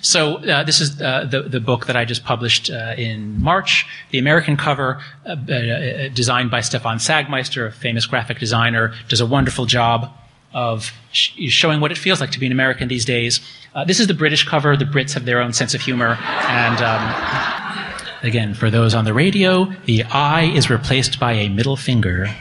[0.01, 3.85] So uh, this is uh, the the book that I just published uh, in March.
[4.11, 9.25] The American cover, uh, uh, designed by Stefan Sagmeister, a famous graphic designer, does a
[9.25, 10.11] wonderful job
[10.53, 13.41] of sh- showing what it feels like to be an American these days.
[13.75, 14.77] Uh, this is the British cover.
[14.77, 16.17] The Brits have their own sense of humor.
[16.21, 21.75] And um, again, for those on the radio, the I is replaced by a middle
[21.75, 22.33] finger.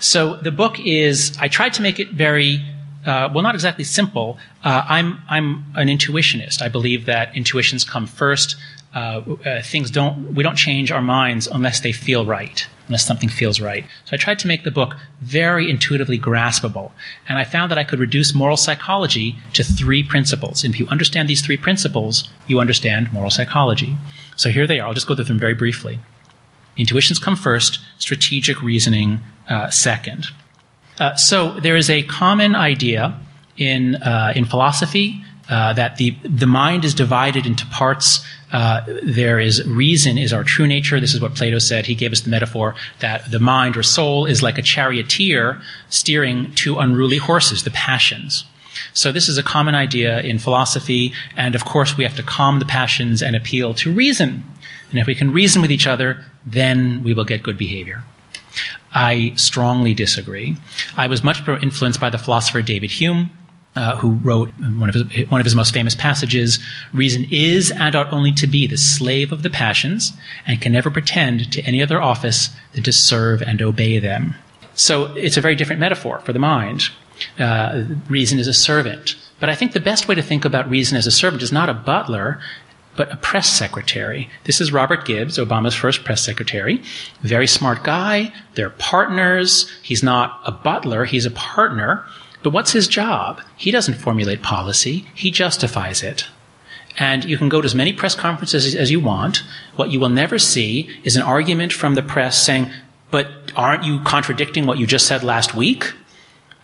[0.00, 2.64] So the book is, I tried to make it very,
[3.06, 4.38] uh, well, not exactly simple.
[4.64, 6.62] Uh, I'm, I'm an intuitionist.
[6.62, 8.56] I believe that intuitions come first.
[8.94, 13.28] Uh, uh, things don't, we don't change our minds unless they feel right unless something
[13.28, 13.84] feels right.
[14.04, 16.92] So I tried to make the book very intuitively graspable.
[17.28, 20.64] And I found that I could reduce moral psychology to three principles.
[20.64, 23.96] And if you understand these three principles, you understand moral psychology.
[24.36, 24.88] So here they are.
[24.88, 25.98] I'll just go through them very briefly.
[26.76, 30.26] Intuitions come first, strategic reasoning uh, second.
[31.00, 33.18] Uh, so there is a common idea
[33.56, 39.40] in, uh, in philosophy uh, that the, the mind is divided into parts uh, there
[39.40, 41.00] is reason is our true nature.
[41.00, 41.86] This is what Plato said.
[41.86, 46.52] He gave us the metaphor that the mind or soul is like a charioteer steering
[46.54, 48.44] two unruly horses, the passions.
[48.92, 52.58] So this is a common idea in philosophy, and of course we have to calm
[52.58, 54.44] the passions and appeal to reason.
[54.90, 58.04] And if we can reason with each other, then we will get good behavior.
[58.94, 60.56] I strongly disagree.
[60.96, 63.30] I was much more influenced by the philosopher David Hume,
[63.76, 66.58] uh, who wrote one of, his, one of his most famous passages
[66.92, 70.12] Reason is and ought only to be the slave of the passions
[70.46, 74.34] and can never pretend to any other office than to serve and obey them.
[74.74, 76.90] So it's a very different metaphor for the mind.
[77.38, 79.16] Uh, reason is a servant.
[79.40, 81.68] But I think the best way to think about reason as a servant is not
[81.68, 82.40] a butler,
[82.96, 84.30] but a press secretary.
[84.44, 86.82] This is Robert Gibbs, Obama's first press secretary.
[87.20, 88.32] Very smart guy.
[88.54, 89.70] They're partners.
[89.82, 92.04] He's not a butler, he's a partner.
[92.46, 93.40] But what's his job?
[93.56, 96.26] He doesn't formulate policy, he justifies it.
[96.96, 99.42] And you can go to as many press conferences as you want.
[99.74, 102.70] What you will never see is an argument from the press saying,
[103.10, 103.26] but
[103.56, 105.92] aren't you contradicting what you just said last week?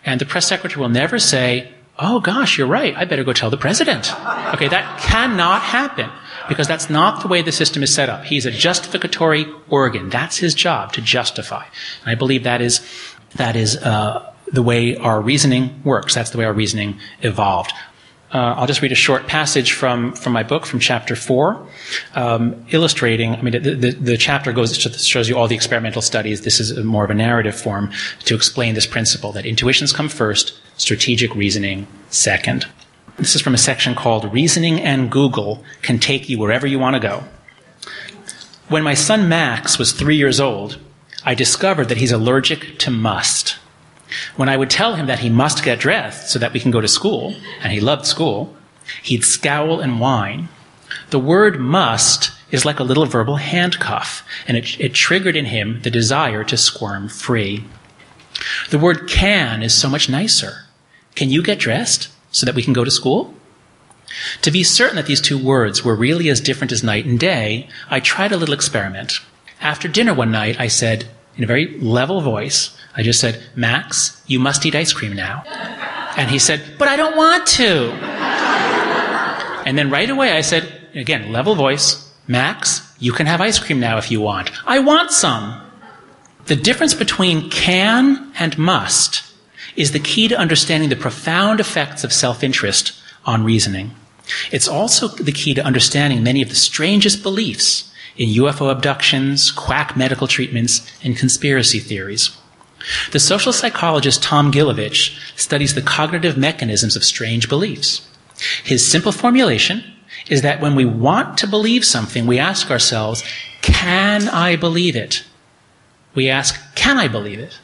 [0.05, 3.49] And the press secretary will never say, oh gosh, you're right, I better go tell
[3.49, 4.09] the president.
[4.53, 6.09] Okay, that cannot happen
[6.47, 8.23] because that's not the way the system is set up.
[8.23, 10.09] He's a justificatory organ.
[10.09, 11.65] That's his job to justify.
[12.03, 12.79] And I believe that is,
[13.35, 16.15] that is, uh, the way our reasoning works.
[16.15, 17.73] That's the way our reasoning evolved.
[18.31, 21.67] Uh, I'll just read a short passage from, from my book, from chapter four,
[22.15, 23.35] um, illustrating.
[23.35, 26.41] I mean, the, the, the, chapter goes shows you all the experimental studies.
[26.41, 27.91] This is more of a narrative form
[28.25, 32.65] to explain this principle that intuitions come first, strategic reasoning second.
[33.17, 36.95] This is from a section called "Reasoning and Google Can Take You Wherever You Want
[36.95, 37.23] to Go."
[38.67, 40.79] When my son Max was three years old,
[41.23, 43.57] I discovered that he's allergic to must.
[44.35, 46.81] When I would tell him that he must get dressed so that we can go
[46.81, 48.55] to school, and he loved school,
[49.01, 50.49] he'd scowl and whine.
[51.09, 55.81] The word must is like a little verbal handcuff, and it, it triggered in him
[55.81, 57.65] the desire to squirm free.
[58.69, 60.65] The word can is so much nicer.
[61.15, 63.33] Can you get dressed so that we can go to school?
[64.41, 67.67] To be certain that these two words were really as different as night and day,
[67.89, 69.19] I tried a little experiment.
[69.61, 74.21] After dinner one night, I said, in a very level voice, I just said, Max,
[74.27, 75.43] you must eat ice cream now.
[76.15, 77.91] And he said, But I don't want to.
[79.65, 83.79] And then right away I said, again, level voice, Max, you can have ice cream
[83.79, 84.51] now if you want.
[84.67, 85.59] I want some.
[86.45, 89.23] The difference between can and must
[89.75, 92.93] is the key to understanding the profound effects of self interest
[93.25, 93.91] on reasoning.
[94.51, 99.97] It's also the key to understanding many of the strangest beliefs in UFO abductions, quack
[99.97, 102.37] medical treatments, and conspiracy theories.
[103.11, 108.07] The social psychologist Tom Gilovich studies the cognitive mechanisms of strange beliefs.
[108.63, 109.83] His simple formulation
[110.29, 113.23] is that when we want to believe something, we ask ourselves,
[113.61, 115.23] can I believe it?
[116.13, 117.59] We ask, can I believe it?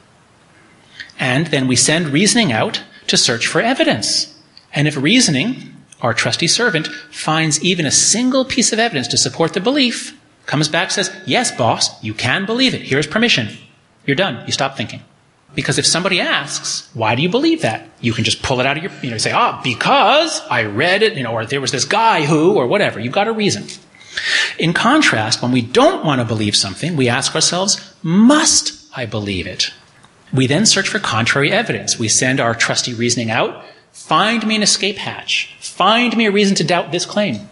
[1.20, 4.40] And then we send reasoning out to search for evidence.
[4.74, 9.54] And if reasoning our trusty servant finds even a single piece of evidence to support
[9.54, 10.19] the belief,
[10.50, 12.82] comes back, says, Yes, boss, you can believe it.
[12.82, 13.50] Here's permission.
[14.06, 14.46] You're done.
[14.46, 15.02] You stop thinking.
[15.56, 17.88] Because if somebody asks, why do you believe that?
[18.02, 21.02] You can just pull it out of your, you know, say, ah, because I read
[21.02, 23.00] it, you know, or there was this guy who, or whatever.
[23.00, 23.66] You've got a reason.
[24.58, 29.48] In contrast, when we don't want to believe something, we ask ourselves, must I believe
[29.48, 29.74] it?
[30.32, 31.98] We then search for contrary evidence.
[31.98, 36.56] We send our trusty reasoning out, find me an escape hatch, find me a reason
[36.58, 37.50] to doubt this claim.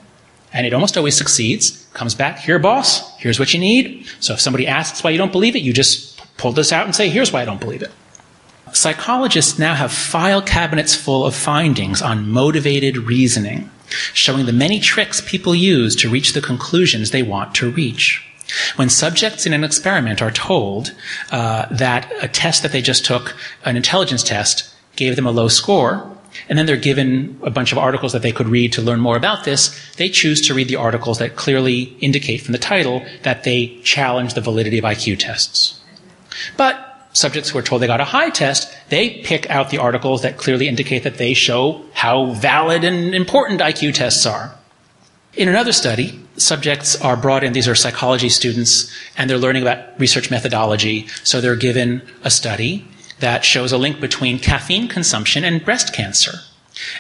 [0.54, 1.87] And it almost always succeeds.
[1.98, 4.06] Comes back, here, boss, here's what you need.
[4.20, 6.96] So if somebody asks why you don't believe it, you just pull this out and
[6.96, 7.90] say, here's why I don't believe it.
[8.72, 13.72] Psychologists now have file cabinets full of findings on motivated reasoning,
[14.14, 18.24] showing the many tricks people use to reach the conclusions they want to reach.
[18.76, 20.94] When subjects in an experiment are told
[21.32, 23.36] uh, that a test that they just took,
[23.66, 26.16] an intelligence test, gave them a low score,
[26.50, 29.18] and then they're given a bunch of articles that they could read to learn more
[29.18, 33.44] about this, they choose to read the articles that clearly indicate from the title that
[33.44, 35.80] they challenge the validity of IQ tests.
[36.56, 36.84] But
[37.14, 40.38] subjects who are told they got a high test, they pick out the articles that
[40.38, 44.56] clearly indicate that they show how valid and important IQ tests are.
[45.34, 50.00] In another study, subjects are brought in, these are psychology students, and they're learning about
[50.00, 51.08] research methodology.
[51.24, 52.88] So they're given a study
[53.20, 56.40] that shows a link between caffeine consumption and breast cancer.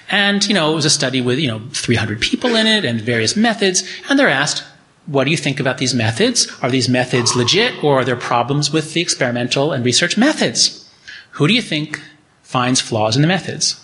[0.09, 2.99] And, you know, it was a study with, you know, 300 people in it and
[2.99, 4.63] various methods, and they're asked,
[5.05, 6.51] what do you think about these methods?
[6.61, 10.89] Are these methods legit or are there problems with the experimental and research methods?
[11.31, 12.01] Who do you think
[12.41, 13.83] finds flaws in the methods?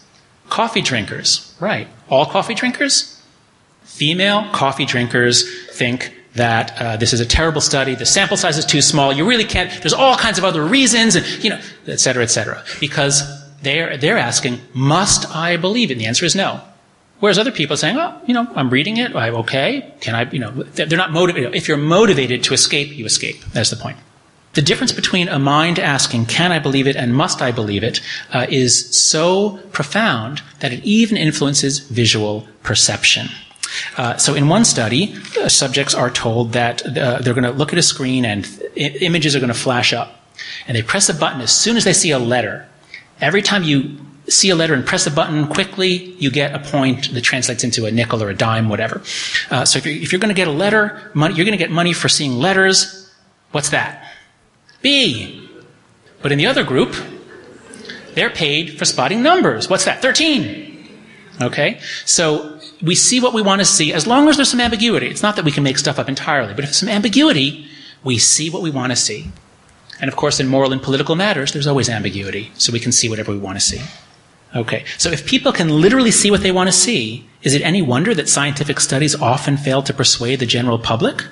[0.49, 1.55] Coffee drinkers.
[1.59, 1.87] Right.
[2.09, 3.21] All coffee drinkers?
[3.83, 8.65] Female coffee drinkers think that uh, this is a terrible study, the sample size is
[8.65, 11.99] too small, you really can't, there's all kinds of other reasons, and, you know, et
[11.99, 12.63] cetera, et cetera.
[12.79, 13.23] Because
[13.61, 15.93] they're, they're asking, must I believe it?
[15.93, 16.61] And the answer is no.
[17.19, 19.15] Whereas other people are saying, oh, you know, I'm reading it.
[19.15, 19.93] I'm okay.
[20.01, 21.55] Can I, you know, they're not motivated.
[21.55, 23.41] If you're motivated to escape, you escape.
[23.53, 23.97] That's the point.
[24.55, 28.01] The difference between a mind asking, can I believe it and must I believe it,
[28.33, 33.29] uh, is so profound that it even influences visual perception.
[33.97, 37.73] Uh, so in one study, uh, subjects are told that uh, they're going to look
[37.73, 40.19] at a screen and images are going to flash up.
[40.67, 42.67] And they press a button as soon as they see a letter.
[43.21, 43.97] Every time you
[44.27, 47.85] see a letter and press a button quickly, you get a point that translates into
[47.85, 49.01] a nickel or a dime, whatever.
[49.49, 51.63] Uh, so if you're, if you're going to get a letter, money, you're going to
[51.63, 53.13] get money for seeing letters.
[53.51, 54.11] What's that?
[54.81, 55.49] B.
[56.21, 56.95] But in the other group,
[58.15, 59.69] they're paid for spotting numbers.
[59.69, 60.01] What's that?
[60.01, 60.72] 13.
[61.41, 61.79] Okay?
[62.05, 65.07] So we see what we want to see as long as there's some ambiguity.
[65.07, 67.67] It's not that we can make stuff up entirely, but if there's some ambiguity,
[68.03, 69.31] we see what we want to see.
[69.99, 73.07] And of course, in moral and political matters, there's always ambiguity, so we can see
[73.07, 73.81] whatever we want to see.
[74.55, 77.81] Okay, so if people can literally see what they want to see, is it any
[77.81, 81.25] wonder that scientific studies often fail to persuade the general public?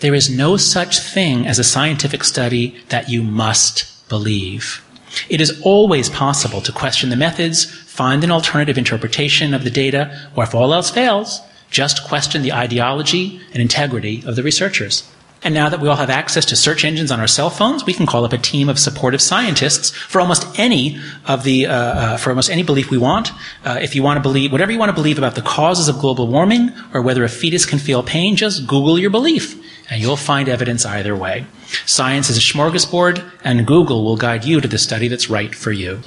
[0.00, 4.84] There is no such thing as a scientific study that you must believe.
[5.28, 10.18] It is always possible to question the methods, find an alternative interpretation of the data,
[10.34, 15.06] or if all else fails, just question the ideology and integrity of the researchers.
[15.44, 17.92] And now that we all have access to search engines on our cell phones, we
[17.92, 22.16] can call up a team of supportive scientists for almost any of the uh, uh,
[22.16, 23.30] for almost any belief we want.
[23.62, 25.98] Uh, if you want to believe whatever you want to believe about the causes of
[25.98, 30.16] global warming or whether a fetus can feel pain, just Google your belief, and you'll
[30.16, 31.44] find evidence either way.
[31.84, 35.72] Science is a smorgasbord, and Google will guide you to the study that's right for
[35.72, 36.00] you.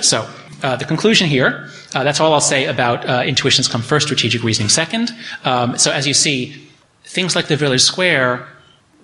[0.00, 0.26] So.
[0.62, 4.42] Uh, the conclusion here, uh, that's all I'll say about uh, intuitions come first, strategic
[4.42, 5.10] reasoning second.
[5.44, 6.68] Um, so as you see,
[7.04, 8.48] things like the village square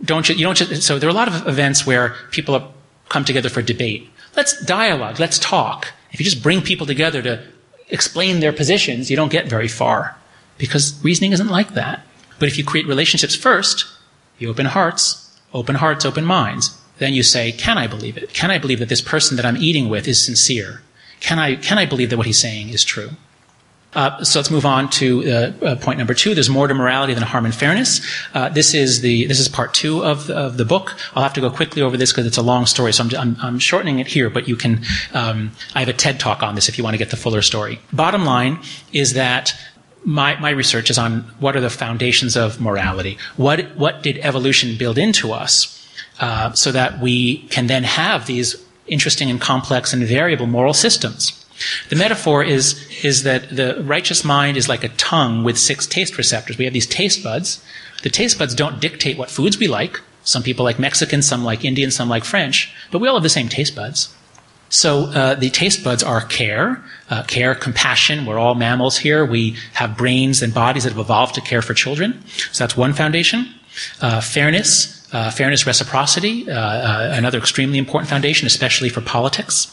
[0.03, 2.69] don't you, you don't just, so there are a lot of events where people are,
[3.09, 4.09] come together for debate.
[4.37, 5.21] Let's dialogue.
[5.21, 5.93] Let's talk.
[6.11, 7.43] If you just bring people together to
[7.89, 10.17] explain their positions, you don't get very far
[10.59, 12.05] because reasoning isn't like that.
[12.39, 13.87] But if you create relationships first,
[14.39, 16.77] you open hearts, open hearts, open minds.
[16.99, 18.33] Then you say, can I believe it?
[18.33, 20.83] Can I believe that this person that I'm eating with is sincere?
[21.25, 23.11] Can I, can I believe that what he's saying is true?
[23.95, 26.35] Uh, so let's move on to uh, uh, point number two.
[26.35, 28.03] There's more to morality than harm and fairness.
[28.35, 30.97] Uh, this is the this is part two of the, of the book.
[31.15, 33.37] I'll have to go quickly over this because it's a long story, so I'm, I'm,
[33.41, 34.29] I'm, shortening it here.
[34.29, 34.85] But you can.
[35.15, 37.41] Um, I have a TED talk on this if you want to get the fuller
[37.41, 37.81] story.
[37.93, 38.59] Bottom line
[38.93, 39.55] is that
[40.05, 43.17] my, my research is on what are the foundations of morality.
[43.37, 45.89] What what did evolution build into us
[46.21, 51.41] uh, so that we can then have these interesting and complex and variable moral systems.
[51.89, 56.19] The metaphor is, is that the righteous mind is like a tongue with six taste
[56.19, 56.59] receptors.
[56.59, 57.65] We have these taste buds.
[58.03, 60.01] The taste buds don't dictate what foods we like.
[60.25, 63.29] Some people like Mexican, some like Indian, some like French, but we all have the
[63.29, 64.15] same taste buds.
[64.71, 68.27] So uh, the taste buds are care, uh, care, compassion.
[68.27, 69.25] We're all mammals here.
[69.25, 72.25] We have brains and bodies that have evolved to care for children.
[72.51, 73.55] So that's one foundation.
[74.01, 79.73] Uh, fairness, uh, fairness, reciprocity, uh, uh, another extremely important foundation, especially for politics.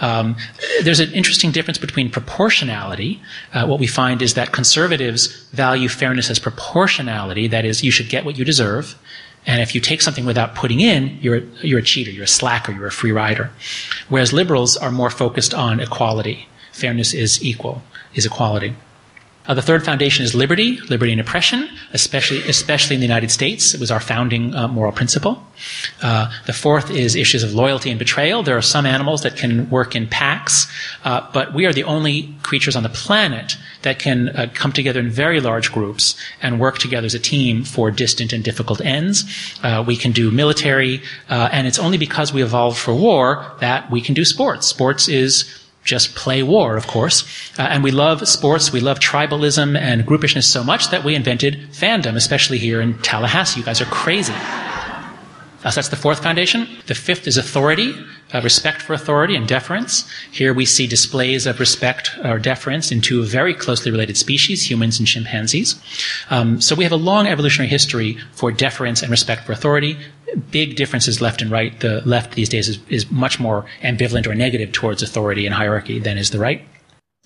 [0.00, 0.34] Um,
[0.82, 3.20] there's an interesting difference between proportionality.
[3.52, 7.46] what we find is that conservatives value fairness as proportionality.
[7.46, 8.96] That is, you should get what you deserve.
[9.46, 12.72] And if you take something without putting in, you're, you're a cheater, you're a slacker,
[12.72, 13.50] you're a free rider.
[14.08, 16.48] Whereas liberals are more focused on equality.
[16.72, 17.82] Fairness is equal,
[18.14, 18.74] is equality.
[19.48, 23.72] Uh, the third foundation is liberty, liberty and oppression, especially, especially in the United States.
[23.72, 25.42] It was our founding uh, moral principle.
[26.02, 28.42] Uh, the fourth is issues of loyalty and betrayal.
[28.42, 30.70] There are some animals that can work in packs,
[31.02, 35.00] uh, but we are the only creatures on the planet that can uh, come together
[35.00, 39.24] in very large groups and work together as a team for distant and difficult ends.
[39.62, 44.02] Uh, we can do military, and it's only because we evolved for war that we
[44.02, 44.66] can do sports.
[44.66, 45.44] Sports is
[45.88, 47.24] just play war, of course.
[47.58, 51.54] Uh, and we love sports, we love tribalism and groupishness so much that we invented
[51.72, 53.60] fandom, especially here in Tallahassee.
[53.60, 54.34] You guys are crazy.
[55.64, 56.68] Uh, so that's the fourth foundation.
[56.86, 57.92] The fifth is authority,
[58.32, 60.08] uh, respect for authority and deference.
[60.30, 64.98] Here we see displays of respect or deference in two very closely related species, humans
[65.00, 65.74] and chimpanzees.
[66.30, 69.98] Um, so we have a long evolutionary history for deference and respect for authority.
[70.50, 71.78] Big differences left and right.
[71.80, 75.98] The left these days is, is much more ambivalent or negative towards authority and hierarchy
[75.98, 76.62] than is the right.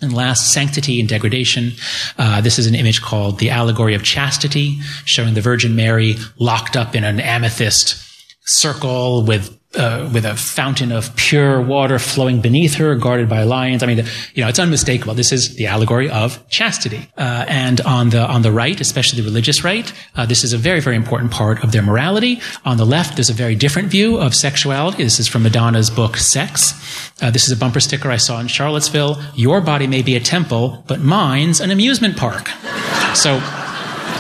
[0.01, 1.73] And last, sanctity and degradation.
[2.19, 6.77] Uh, this is an image called the allegory of chastity, showing the Virgin Mary locked
[6.77, 8.03] up in an amethyst
[8.45, 13.83] circle with uh, with a fountain of pure water flowing beneath her, guarded by lions.
[13.83, 14.05] I mean,
[14.35, 15.15] you know, it's unmistakable.
[15.15, 17.09] This is the allegory of chastity.
[17.17, 20.59] Uh, and on the on the right, especially the religious right, uh, this is a
[20.59, 22.41] very very important part of their morality.
[22.65, 25.03] On the left, there's a very different view of sexuality.
[25.03, 26.75] This is from Madonna's book Sex.
[27.23, 29.23] Uh, this is a bumper sticker I saw in Charlottesville.
[29.35, 32.49] Your body may be a temple, but mine's an amusement park.
[33.15, 33.37] So,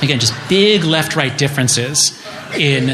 [0.02, 2.18] again, just big left right differences
[2.56, 2.90] in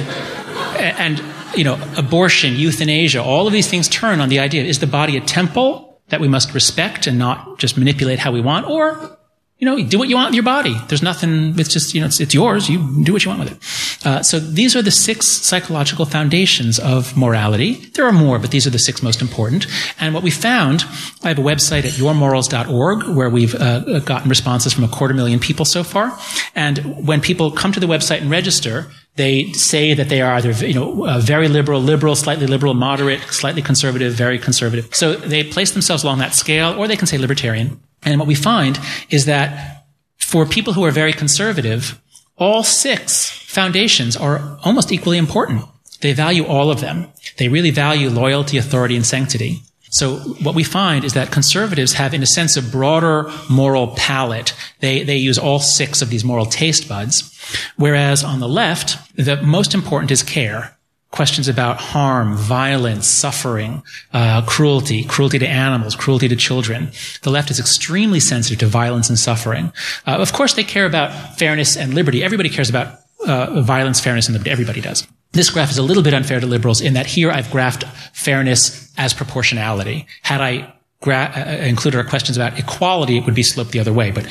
[0.79, 1.21] and
[1.57, 5.17] you know, abortion, euthanasia, all of these things turn on the idea is the body
[5.17, 9.18] a temple that we must respect and not just manipulate how we want, or
[9.59, 10.77] you know, do what you want with your body.
[10.87, 11.59] There's nothing.
[11.59, 12.69] It's just you know, it's, it's yours.
[12.69, 14.07] You do what you want with it.
[14.07, 17.75] Uh, so these are the six psychological foundations of morality.
[17.95, 19.67] There are more, but these are the six most important.
[19.99, 20.85] And what we found,
[21.25, 25.41] I have a website at yourmorals.org where we've uh, gotten responses from a quarter million
[25.41, 26.17] people so far.
[26.55, 28.87] And when people come to the website and register,
[29.17, 33.21] they say that they are either, you know, uh, very liberal, liberal, slightly liberal, moderate,
[33.23, 34.95] slightly conservative, very conservative.
[34.95, 37.81] So they place themselves along that scale, or they can say libertarian.
[38.03, 38.79] And what we find
[39.11, 39.87] is that
[40.19, 42.01] for people who are very conservative,
[42.37, 45.65] all six foundations are almost equally important.
[46.01, 47.09] They value all of them.
[47.39, 49.63] They really value loyalty, authority, and sanctity.
[49.91, 54.55] So what we find is that conservatives have, in a sense, a broader moral palette.
[54.81, 57.35] They, they use all six of these moral taste buds.
[57.77, 60.78] Whereas on the left, the most important is care.
[61.11, 63.83] Questions about harm, violence, suffering,
[64.13, 66.91] uh, cruelty, cruelty to animals, cruelty to children.
[67.23, 69.73] The left is extremely sensitive to violence and suffering.
[70.07, 72.23] Uh, of course, they care about fairness and liberty.
[72.23, 74.51] Everybody cares about uh, violence, fairness, and liberty.
[74.51, 75.07] Everybody does.
[75.33, 78.93] This graph is a little bit unfair to liberals in that here I've graphed fairness
[78.99, 80.07] as proportionality.
[80.23, 83.93] Had I gra- uh, included our questions about equality, it would be sloped the other
[83.93, 84.11] way.
[84.11, 84.27] But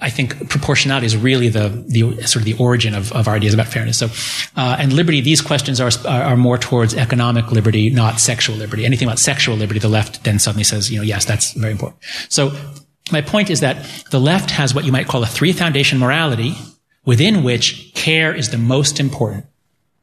[0.00, 3.54] I think proportionality is really the, the sort of the origin of, of our ideas
[3.54, 3.98] about fairness.
[3.98, 4.06] So,
[4.56, 8.84] uh, and liberty, these questions are, are more towards economic liberty, not sexual liberty.
[8.84, 12.02] Anything about sexual liberty, the left then suddenly says, you know, yes, that's very important.
[12.28, 12.52] So
[13.12, 16.54] my point is that the left has what you might call a three foundation morality
[17.04, 19.46] within which care is the most important.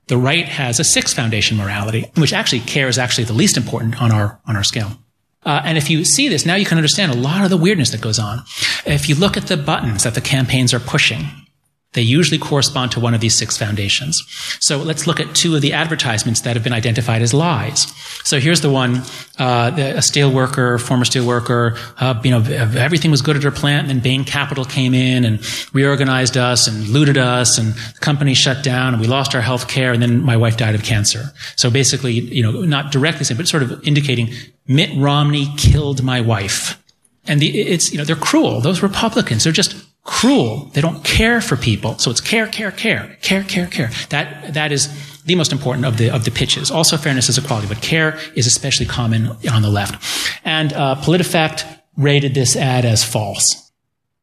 [0.08, 4.02] The right has a six foundation morality, which actually care is actually the least important
[4.02, 4.92] on our, on our scale.
[5.48, 7.92] Uh, and if you see this, now you can understand a lot of the weirdness
[7.92, 8.44] that goes on.
[8.86, 11.47] If you look at the buttons that the campaigns are pushing,
[11.98, 14.24] they usually correspond to one of these six foundations.
[14.60, 17.88] So let's look at two of the advertisements that have been identified as lies.
[18.24, 19.02] So here's the one,
[19.40, 22.44] uh, a steel worker, former steel worker, uh, you know,
[22.78, 25.40] everything was good at her plant, and then Bain Capital came in and
[25.74, 29.68] reorganized us and looted us, and the company shut down, and we lost our health
[29.68, 31.34] care, and then my wife died of cancer.
[31.56, 34.30] So basically, you know, not directly saying, but sort of indicating
[34.68, 36.80] Mitt Romney killed my wife.
[37.26, 38.62] And the, it's, you know, they're cruel.
[38.62, 39.76] Those Republicans, they're just
[40.08, 40.72] cruel.
[40.74, 42.00] They don't care for people.
[42.00, 43.92] So it's care, care, care, care, care, care.
[44.10, 44.88] That, that is
[45.26, 46.72] the most important of the, of the pitches.
[46.72, 50.02] Also fairness is equality, but care is especially common on the left.
[50.46, 51.66] And, uh, PolitiFact
[51.98, 53.67] rated this ad as false.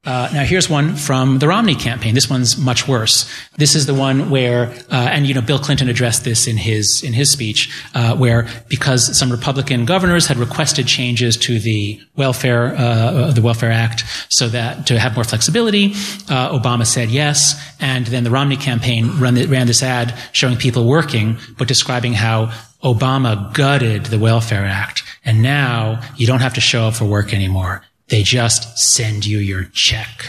[0.07, 2.15] Uh, now here's one from the Romney campaign.
[2.15, 3.31] This one's much worse.
[3.57, 7.03] This is the one where, uh, and you know, Bill Clinton addressed this in his
[7.03, 12.75] in his speech, uh, where because some Republican governors had requested changes to the welfare
[12.77, 15.93] uh, the Welfare Act so that to have more flexibility,
[16.29, 20.87] uh, Obama said yes, and then the Romney campaign ran, ran this ad showing people
[20.87, 22.53] working, but describing how
[22.83, 27.33] Obama gutted the Welfare Act, and now you don't have to show up for work
[27.33, 27.83] anymore.
[28.09, 30.27] They just send you your check.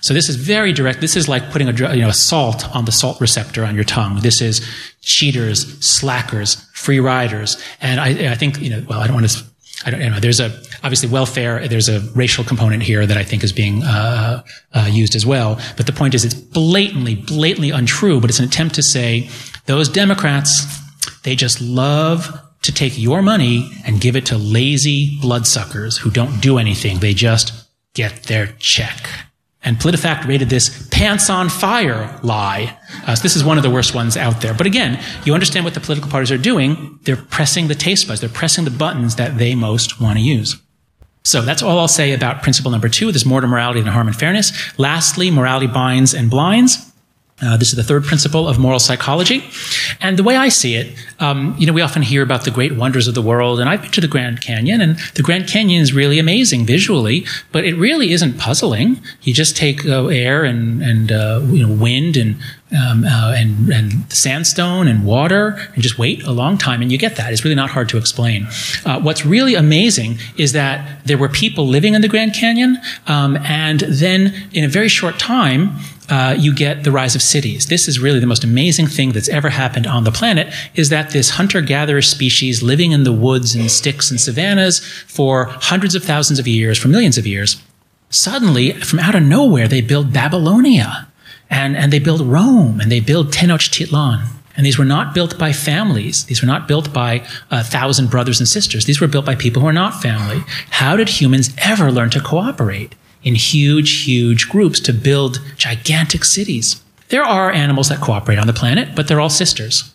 [0.00, 1.00] So this is very direct.
[1.00, 3.84] This is like putting a, you know, a salt on the salt receptor on your
[3.84, 4.20] tongue.
[4.20, 4.60] This is
[5.00, 7.56] cheaters, slackers, free riders.
[7.80, 9.42] And I, I think, you know, well, I don't want to,
[9.86, 10.20] I don't you know.
[10.20, 10.50] There's a,
[10.82, 14.42] obviously welfare, there's a racial component here that I think is being, uh,
[14.74, 15.58] uh, used as well.
[15.78, 19.30] But the point is it's blatantly, blatantly untrue, but it's an attempt to say
[19.64, 20.66] those Democrats,
[21.22, 26.40] they just love to take your money and give it to lazy bloodsuckers who don't
[26.40, 26.98] do anything.
[26.98, 27.52] They just
[27.94, 29.08] get their check.
[29.62, 32.78] And PolitiFact rated this pants on fire lie.
[33.06, 34.52] Uh, so this is one of the worst ones out there.
[34.52, 36.98] But again, you understand what the political parties are doing.
[37.04, 38.20] They're pressing the taste buds.
[38.20, 40.60] They're pressing the buttons that they most want to use.
[41.22, 43.10] So that's all I'll say about principle number two.
[43.10, 44.52] There's more to morality than harm and fairness.
[44.78, 46.92] Lastly, morality binds and blinds.
[47.42, 49.42] Uh, this is the third principle of moral psychology.
[50.00, 52.76] And the way I see it, um, you know, we often hear about the great
[52.76, 55.82] wonders of the world, and I've been to the Grand Canyon, and the Grand Canyon
[55.82, 59.00] is really amazing visually, but it really isn't puzzling.
[59.22, 62.36] You just take uh, air and, and uh, you know, wind and,
[62.70, 66.98] um, uh, and, and sandstone and water and just wait a long time, and you
[66.98, 67.32] get that.
[67.32, 68.46] It's really not hard to explain.
[68.86, 72.78] Uh, what's really amazing is that there were people living in the Grand Canyon,
[73.08, 75.76] um, and then in a very short time,
[76.08, 77.68] uh, you get the rise of cities.
[77.68, 81.10] This is really the most amazing thing that's ever happened on the planet is that
[81.10, 86.38] this hunter-gatherer species living in the woods and sticks and savannas for hundreds of thousands
[86.38, 87.62] of years, for millions of years,
[88.10, 91.08] suddenly, from out of nowhere, they build Babylonia
[91.50, 94.26] and, and they build Rome and they build Tenochtitlan.
[94.56, 96.26] And these were not built by families.
[96.26, 98.84] These were not built by a thousand brothers and sisters.
[98.84, 100.42] These were built by people who are not family.
[100.70, 102.94] How did humans ever learn to cooperate?
[103.24, 106.82] In huge, huge groups to build gigantic cities.
[107.08, 109.94] There are animals that cooperate on the planet, but they're all sisters.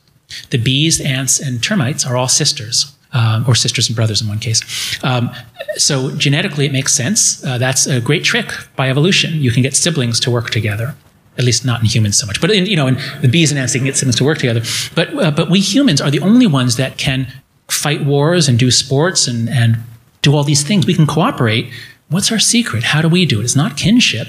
[0.50, 2.96] The bees, ants, and termites are all sisters.
[3.12, 4.62] Um, or sisters and brothers in one case.
[5.04, 5.32] Um,
[5.78, 7.44] so genetically, it makes sense.
[7.44, 9.34] Uh, that's a great trick by evolution.
[9.42, 10.94] You can get siblings to work together.
[11.36, 13.60] At least not in humans so much, but in, you know, in the bees and
[13.60, 14.62] ants, they can get siblings to work together.
[14.94, 17.26] But uh, but we humans are the only ones that can
[17.68, 19.78] fight wars and do sports and and
[20.22, 20.86] do all these things.
[20.86, 21.72] We can cooperate
[22.10, 22.84] What's our secret?
[22.84, 23.44] How do we do it?
[23.44, 24.28] It's not kinship.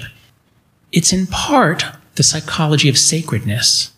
[0.91, 1.83] It's in part
[2.15, 3.91] the psychology of sacredness.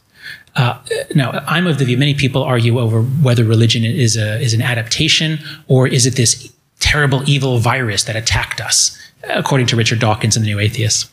[0.56, 0.80] Uh,
[1.16, 4.62] now, I'm of the view many people argue over whether religion is a is an
[4.62, 8.98] adaptation or is it this terrible evil virus that attacked us,
[9.30, 11.10] according to Richard Dawkins and the New Atheists.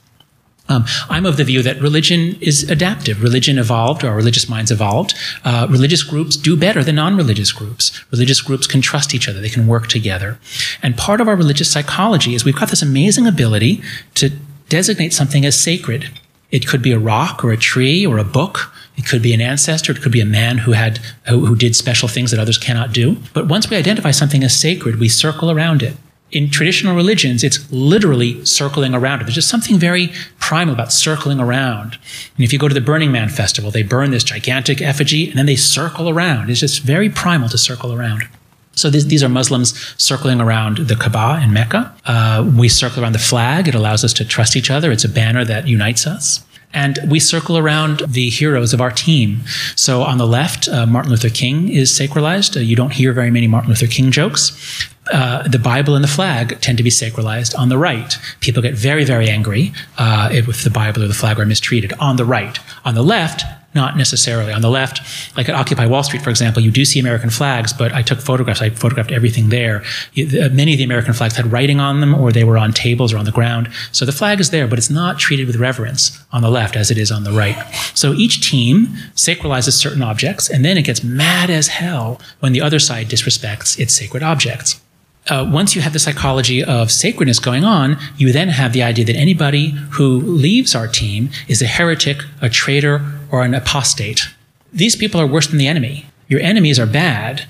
[0.71, 3.23] Um, I'm of the view that religion is adaptive.
[3.23, 5.15] Religion evolved, or religious minds evolved.
[5.45, 7.93] Uh, religious groups do better than non religious groups.
[8.13, 10.39] Religious groups can trust each other, they can work together.
[10.83, 13.83] And part of our religious psychology is we've got this amazing ability
[14.15, 14.31] to
[14.69, 16.09] designate something as sacred.
[16.53, 18.73] It could be a rock or a tree or a book.
[18.97, 19.93] It could be an ancestor.
[19.93, 20.99] It could be a man who had
[21.29, 23.17] who, who did special things that others cannot do.
[23.35, 25.97] But once we identify something as sacred, we circle around it
[26.33, 29.21] in traditional religions, it's literally circling around.
[29.21, 31.99] There's just something very primal about circling around.
[32.37, 35.39] And if you go to the Burning Man festival, they burn this gigantic effigy and
[35.39, 36.51] then they circle around.
[36.51, 38.29] It's just very primal to circle around.
[38.73, 41.95] So these, these are Muslims circling around the Kaaba in Mecca.
[42.07, 43.69] Uh, we circle around the flag.
[43.69, 44.91] It allows us to trust each other.
[44.91, 46.45] It's a banner that unites us.
[46.73, 49.41] And we circle around the heroes of our team.
[49.75, 52.57] So on the left, uh, Martin Luther King is sacralized.
[52.57, 54.89] Uh, you don't hear very many Martin Luther King jokes.
[55.13, 58.17] Uh, the Bible and the flag tend to be sacralized on the right.
[58.41, 62.17] People get very, very angry uh, if the Bible or the flag are mistreated on
[62.17, 62.59] the right.
[62.85, 63.45] On the left,
[63.75, 64.53] not necessarily.
[64.53, 65.01] On the left,
[65.37, 68.21] like at Occupy Wall Street, for example, you do see American flags, but I took
[68.21, 68.61] photographs.
[68.61, 69.83] I photographed everything there.
[70.19, 73.13] Uh, many of the American flags had writing on them, or they were on tables
[73.13, 73.69] or on the ground.
[73.93, 76.91] So the flag is there, but it's not treated with reverence on the left as
[76.91, 77.57] it is on the right.
[77.95, 82.61] So each team sacralizes certain objects, and then it gets mad as hell when the
[82.61, 84.81] other side disrespects its sacred objects
[85.29, 89.05] uh, once you have the psychology of sacredness going on, you then have the idea
[89.05, 94.29] that anybody who leaves our team is a heretic, a traitor, or an apostate.
[94.73, 96.07] These people are worse than the enemy.
[96.29, 97.47] Your enemies are bad,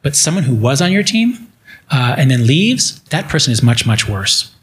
[0.00, 1.48] but someone who was on your team
[1.90, 4.54] uh, and then leaves, that person is much, much worse.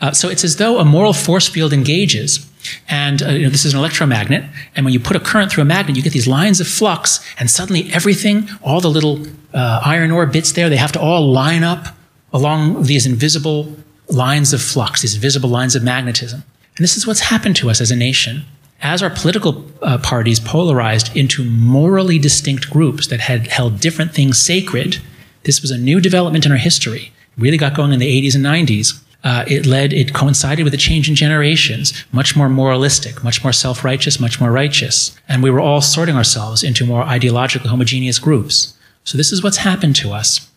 [0.00, 2.47] Uh, so it's as though a moral force field engages.
[2.88, 4.44] And uh, you know, this is an electromagnet.
[4.74, 7.24] And when you put a current through a magnet, you get these lines of flux.
[7.38, 11.30] And suddenly everything, all the little uh, iron ore bits there, they have to all
[11.30, 11.96] line up
[12.32, 13.76] along these invisible
[14.08, 16.42] lines of flux, these visible lines of magnetism.
[16.76, 18.44] And this is what's happened to us as a nation.
[18.80, 24.38] As our political uh, parties polarized into morally distinct groups that had held different things
[24.38, 24.98] sacred,
[25.42, 27.12] this was a new development in our history.
[27.36, 29.02] It really got going in the 80s and 90s.
[29.24, 33.52] Uh, it led, it coincided with a change in generations, much more moralistic, much more
[33.52, 35.18] self righteous, much more righteous.
[35.28, 38.74] And we were all sorting ourselves into more ideologically homogeneous groups.
[39.04, 40.48] So this is what's happened to us.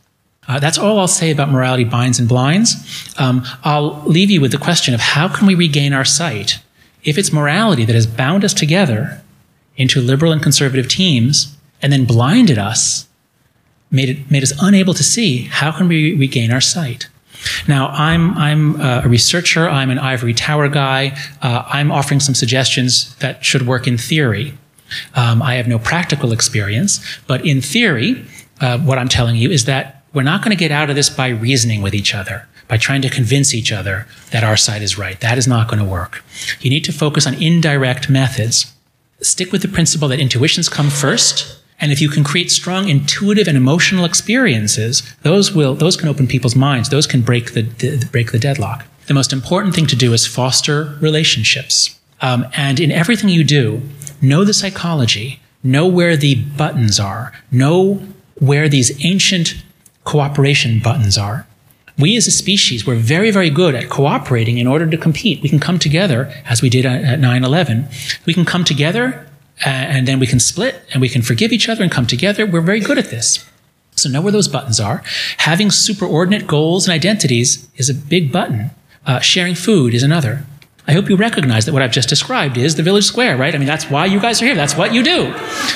[0.48, 2.76] Uh, that's all I'll say about morality binds and blinds.
[3.18, 6.60] Um, I'll leave you with the question of how can we regain our sight
[7.04, 9.22] if it's morality that has bound us together
[9.76, 13.08] into liberal and conservative teams and then blinded us,
[13.90, 17.10] made, it, made us unable to see, how can we regain our sight?
[17.68, 22.36] Now, I'm, I'm uh, a researcher, I'm an ivory tower guy, uh, I'm offering some
[22.36, 24.58] suggestions that should work in theory.
[25.16, 28.26] Um, I have no practical experience, but in theory,
[28.60, 31.10] uh, what I'm telling you is that we're not going to get out of this
[31.10, 34.98] by reasoning with each other by trying to convince each other that our side is
[34.98, 35.20] right.
[35.20, 36.24] That is not going to work.
[36.62, 38.74] You need to focus on indirect methods.
[39.20, 41.60] Stick with the principle that intuitions come first.
[41.82, 46.28] And if you can create strong intuitive and emotional experiences, those will, those can open
[46.28, 46.90] people's minds.
[46.90, 48.86] Those can break the, the break the deadlock.
[49.08, 52.00] The most important thing to do is foster relationships.
[52.22, 53.82] Um, and in everything you do,
[54.22, 57.96] know the psychology, know where the buttons are, know
[58.40, 59.64] where these ancient
[60.04, 61.48] cooperation buttons are
[62.02, 65.42] we as a species, we're very, very good at cooperating in order to compete.
[65.42, 67.88] We can come together, as we did at 9 11.
[68.26, 69.28] We can come together
[69.66, 72.46] and then we can split and we can forgive each other and come together.
[72.46, 73.46] We're very good at this.
[73.96, 75.04] So know where those buttons are.
[75.38, 78.72] Having superordinate goals and identities is a big button.
[79.06, 80.46] Uh, sharing food is another.
[80.88, 83.54] I hope you recognize that what I've just described is the village square, right?
[83.54, 84.56] I mean, that's why you guys are here.
[84.56, 85.34] That's what you do.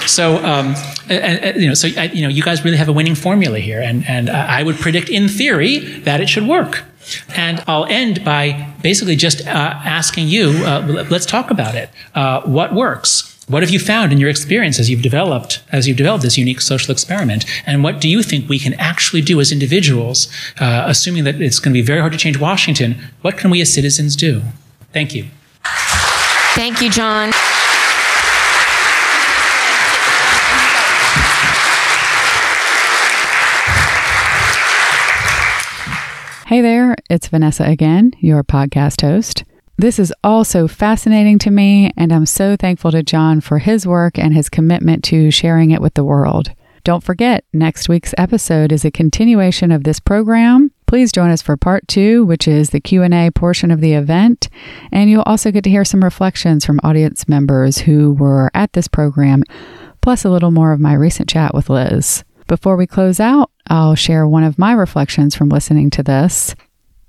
[0.07, 0.75] So, um,
[1.07, 4.03] you know, so I, you know, you guys really have a winning formula here, and
[4.07, 6.83] and I would predict, in theory, that it should work.
[7.35, 11.91] And I'll end by basically just uh, asking you, uh, let's talk about it.
[12.15, 13.34] Uh, what works?
[13.47, 16.61] What have you found in your experience as you've developed as you've developed this unique
[16.61, 17.45] social experiment?
[17.67, 20.27] And what do you think we can actually do as individuals,
[20.59, 22.95] uh, assuming that it's going to be very hard to change Washington?
[23.21, 24.41] What can we as citizens do?
[24.93, 25.27] Thank you.
[26.55, 27.31] Thank you, John.
[36.47, 39.43] Hey there, it's Vanessa again, your podcast host.
[39.77, 44.17] This is also fascinating to me, and I'm so thankful to John for his work
[44.17, 46.51] and his commitment to sharing it with the world.
[46.85, 50.71] Don't forget, next week's episode is a continuation of this program.
[50.87, 54.47] Please join us for part 2, which is the Q&A portion of the event,
[54.93, 58.87] and you'll also get to hear some reflections from audience members who were at this
[58.87, 59.43] program,
[59.99, 62.23] plus a little more of my recent chat with Liz.
[62.47, 66.55] Before we close out, I'll share one of my reflections from listening to this.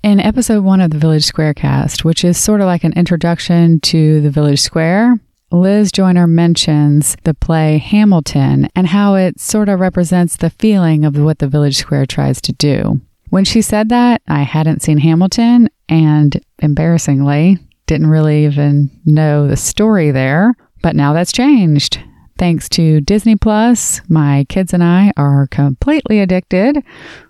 [0.07, 3.81] In episode 1 of the Village Square cast, which is sort of like an introduction
[3.81, 5.19] to the Village Square,
[5.51, 11.19] Liz Joyner mentions the play Hamilton and how it sort of represents the feeling of
[11.19, 13.01] what the Village Square tries to do.
[13.31, 19.57] When she said that, I hadn't seen Hamilton and embarrassingly didn't really even know the
[19.57, 21.99] story there, but now that's changed.
[22.37, 26.81] Thanks to Disney Plus, my kids and I are completely addicted.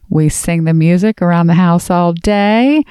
[0.10, 2.84] We sing the music around the house all day.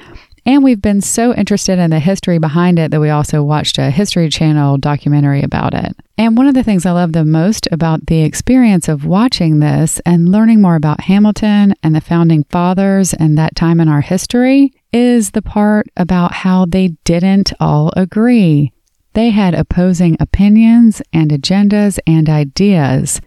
[0.47, 3.91] And we've been so interested in the history behind it that we also watched a
[3.91, 5.93] History Channel documentary about it.
[6.17, 9.99] And one of the things I love the most about the experience of watching this
[10.05, 14.71] and learning more about Hamilton and the founding fathers and that time in our history
[14.93, 18.71] is the part about how they didn't all agree.
[19.13, 23.19] They had opposing opinions and agendas and ideas.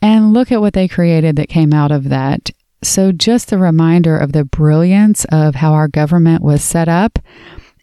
[0.00, 2.50] And look at what they created that came out of that.
[2.82, 7.18] So, just a reminder of the brilliance of how our government was set up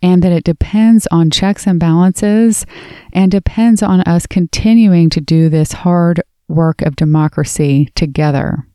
[0.02, 2.66] and that it depends on checks and balances
[3.12, 8.66] and depends on us continuing to do this hard work of democracy together.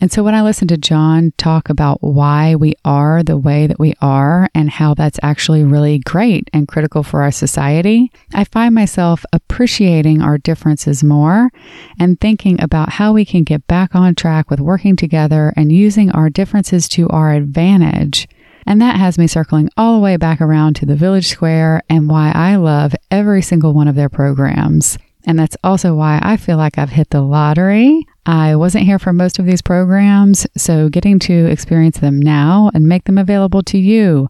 [0.00, 3.80] And so when I listen to John talk about why we are the way that
[3.80, 8.74] we are and how that's actually really great and critical for our society, I find
[8.74, 11.50] myself appreciating our differences more
[11.98, 16.12] and thinking about how we can get back on track with working together and using
[16.12, 18.28] our differences to our advantage.
[18.66, 22.08] And that has me circling all the way back around to the Village Square and
[22.08, 24.96] why I love every single one of their programs.
[25.26, 28.06] And that's also why I feel like I've hit the lottery.
[28.24, 32.88] I wasn't here for most of these programs, so getting to experience them now and
[32.88, 34.28] make them available to you.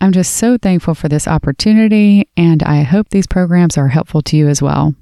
[0.00, 4.36] I'm just so thankful for this opportunity, and I hope these programs are helpful to
[4.36, 4.94] you as well.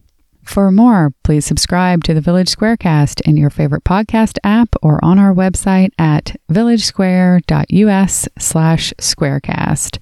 [0.42, 5.18] For more, please subscribe to the Village Squarecast in your favorite podcast app or on
[5.18, 9.98] our website at villagesquare.us slash squarecast.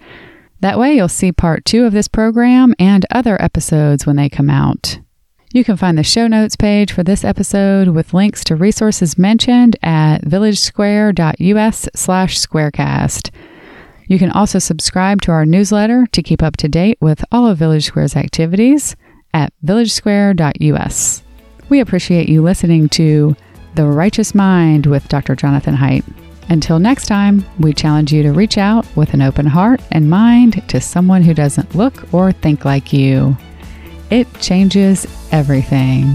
[0.60, 4.48] That way you'll see part two of this program and other episodes when they come
[4.48, 5.00] out.
[5.56, 9.74] You can find the show notes page for this episode with links to resources mentioned
[9.82, 13.30] at villagesquare.us slash squarecast.
[14.06, 17.56] You can also subscribe to our newsletter to keep up to date with all of
[17.56, 18.96] Village Square's activities
[19.32, 21.22] at villagesquare.us.
[21.70, 23.34] We appreciate you listening to
[23.76, 25.34] The Righteous Mind with Dr.
[25.34, 26.04] Jonathan Haidt.
[26.50, 30.68] Until next time, we challenge you to reach out with an open heart and mind
[30.68, 33.34] to someone who doesn't look or think like you.
[34.10, 36.14] It changes everything.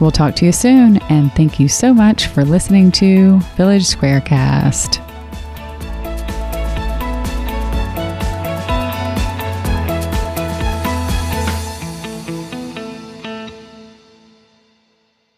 [0.00, 5.11] We'll talk to you soon, and thank you so much for listening to Village Squarecast.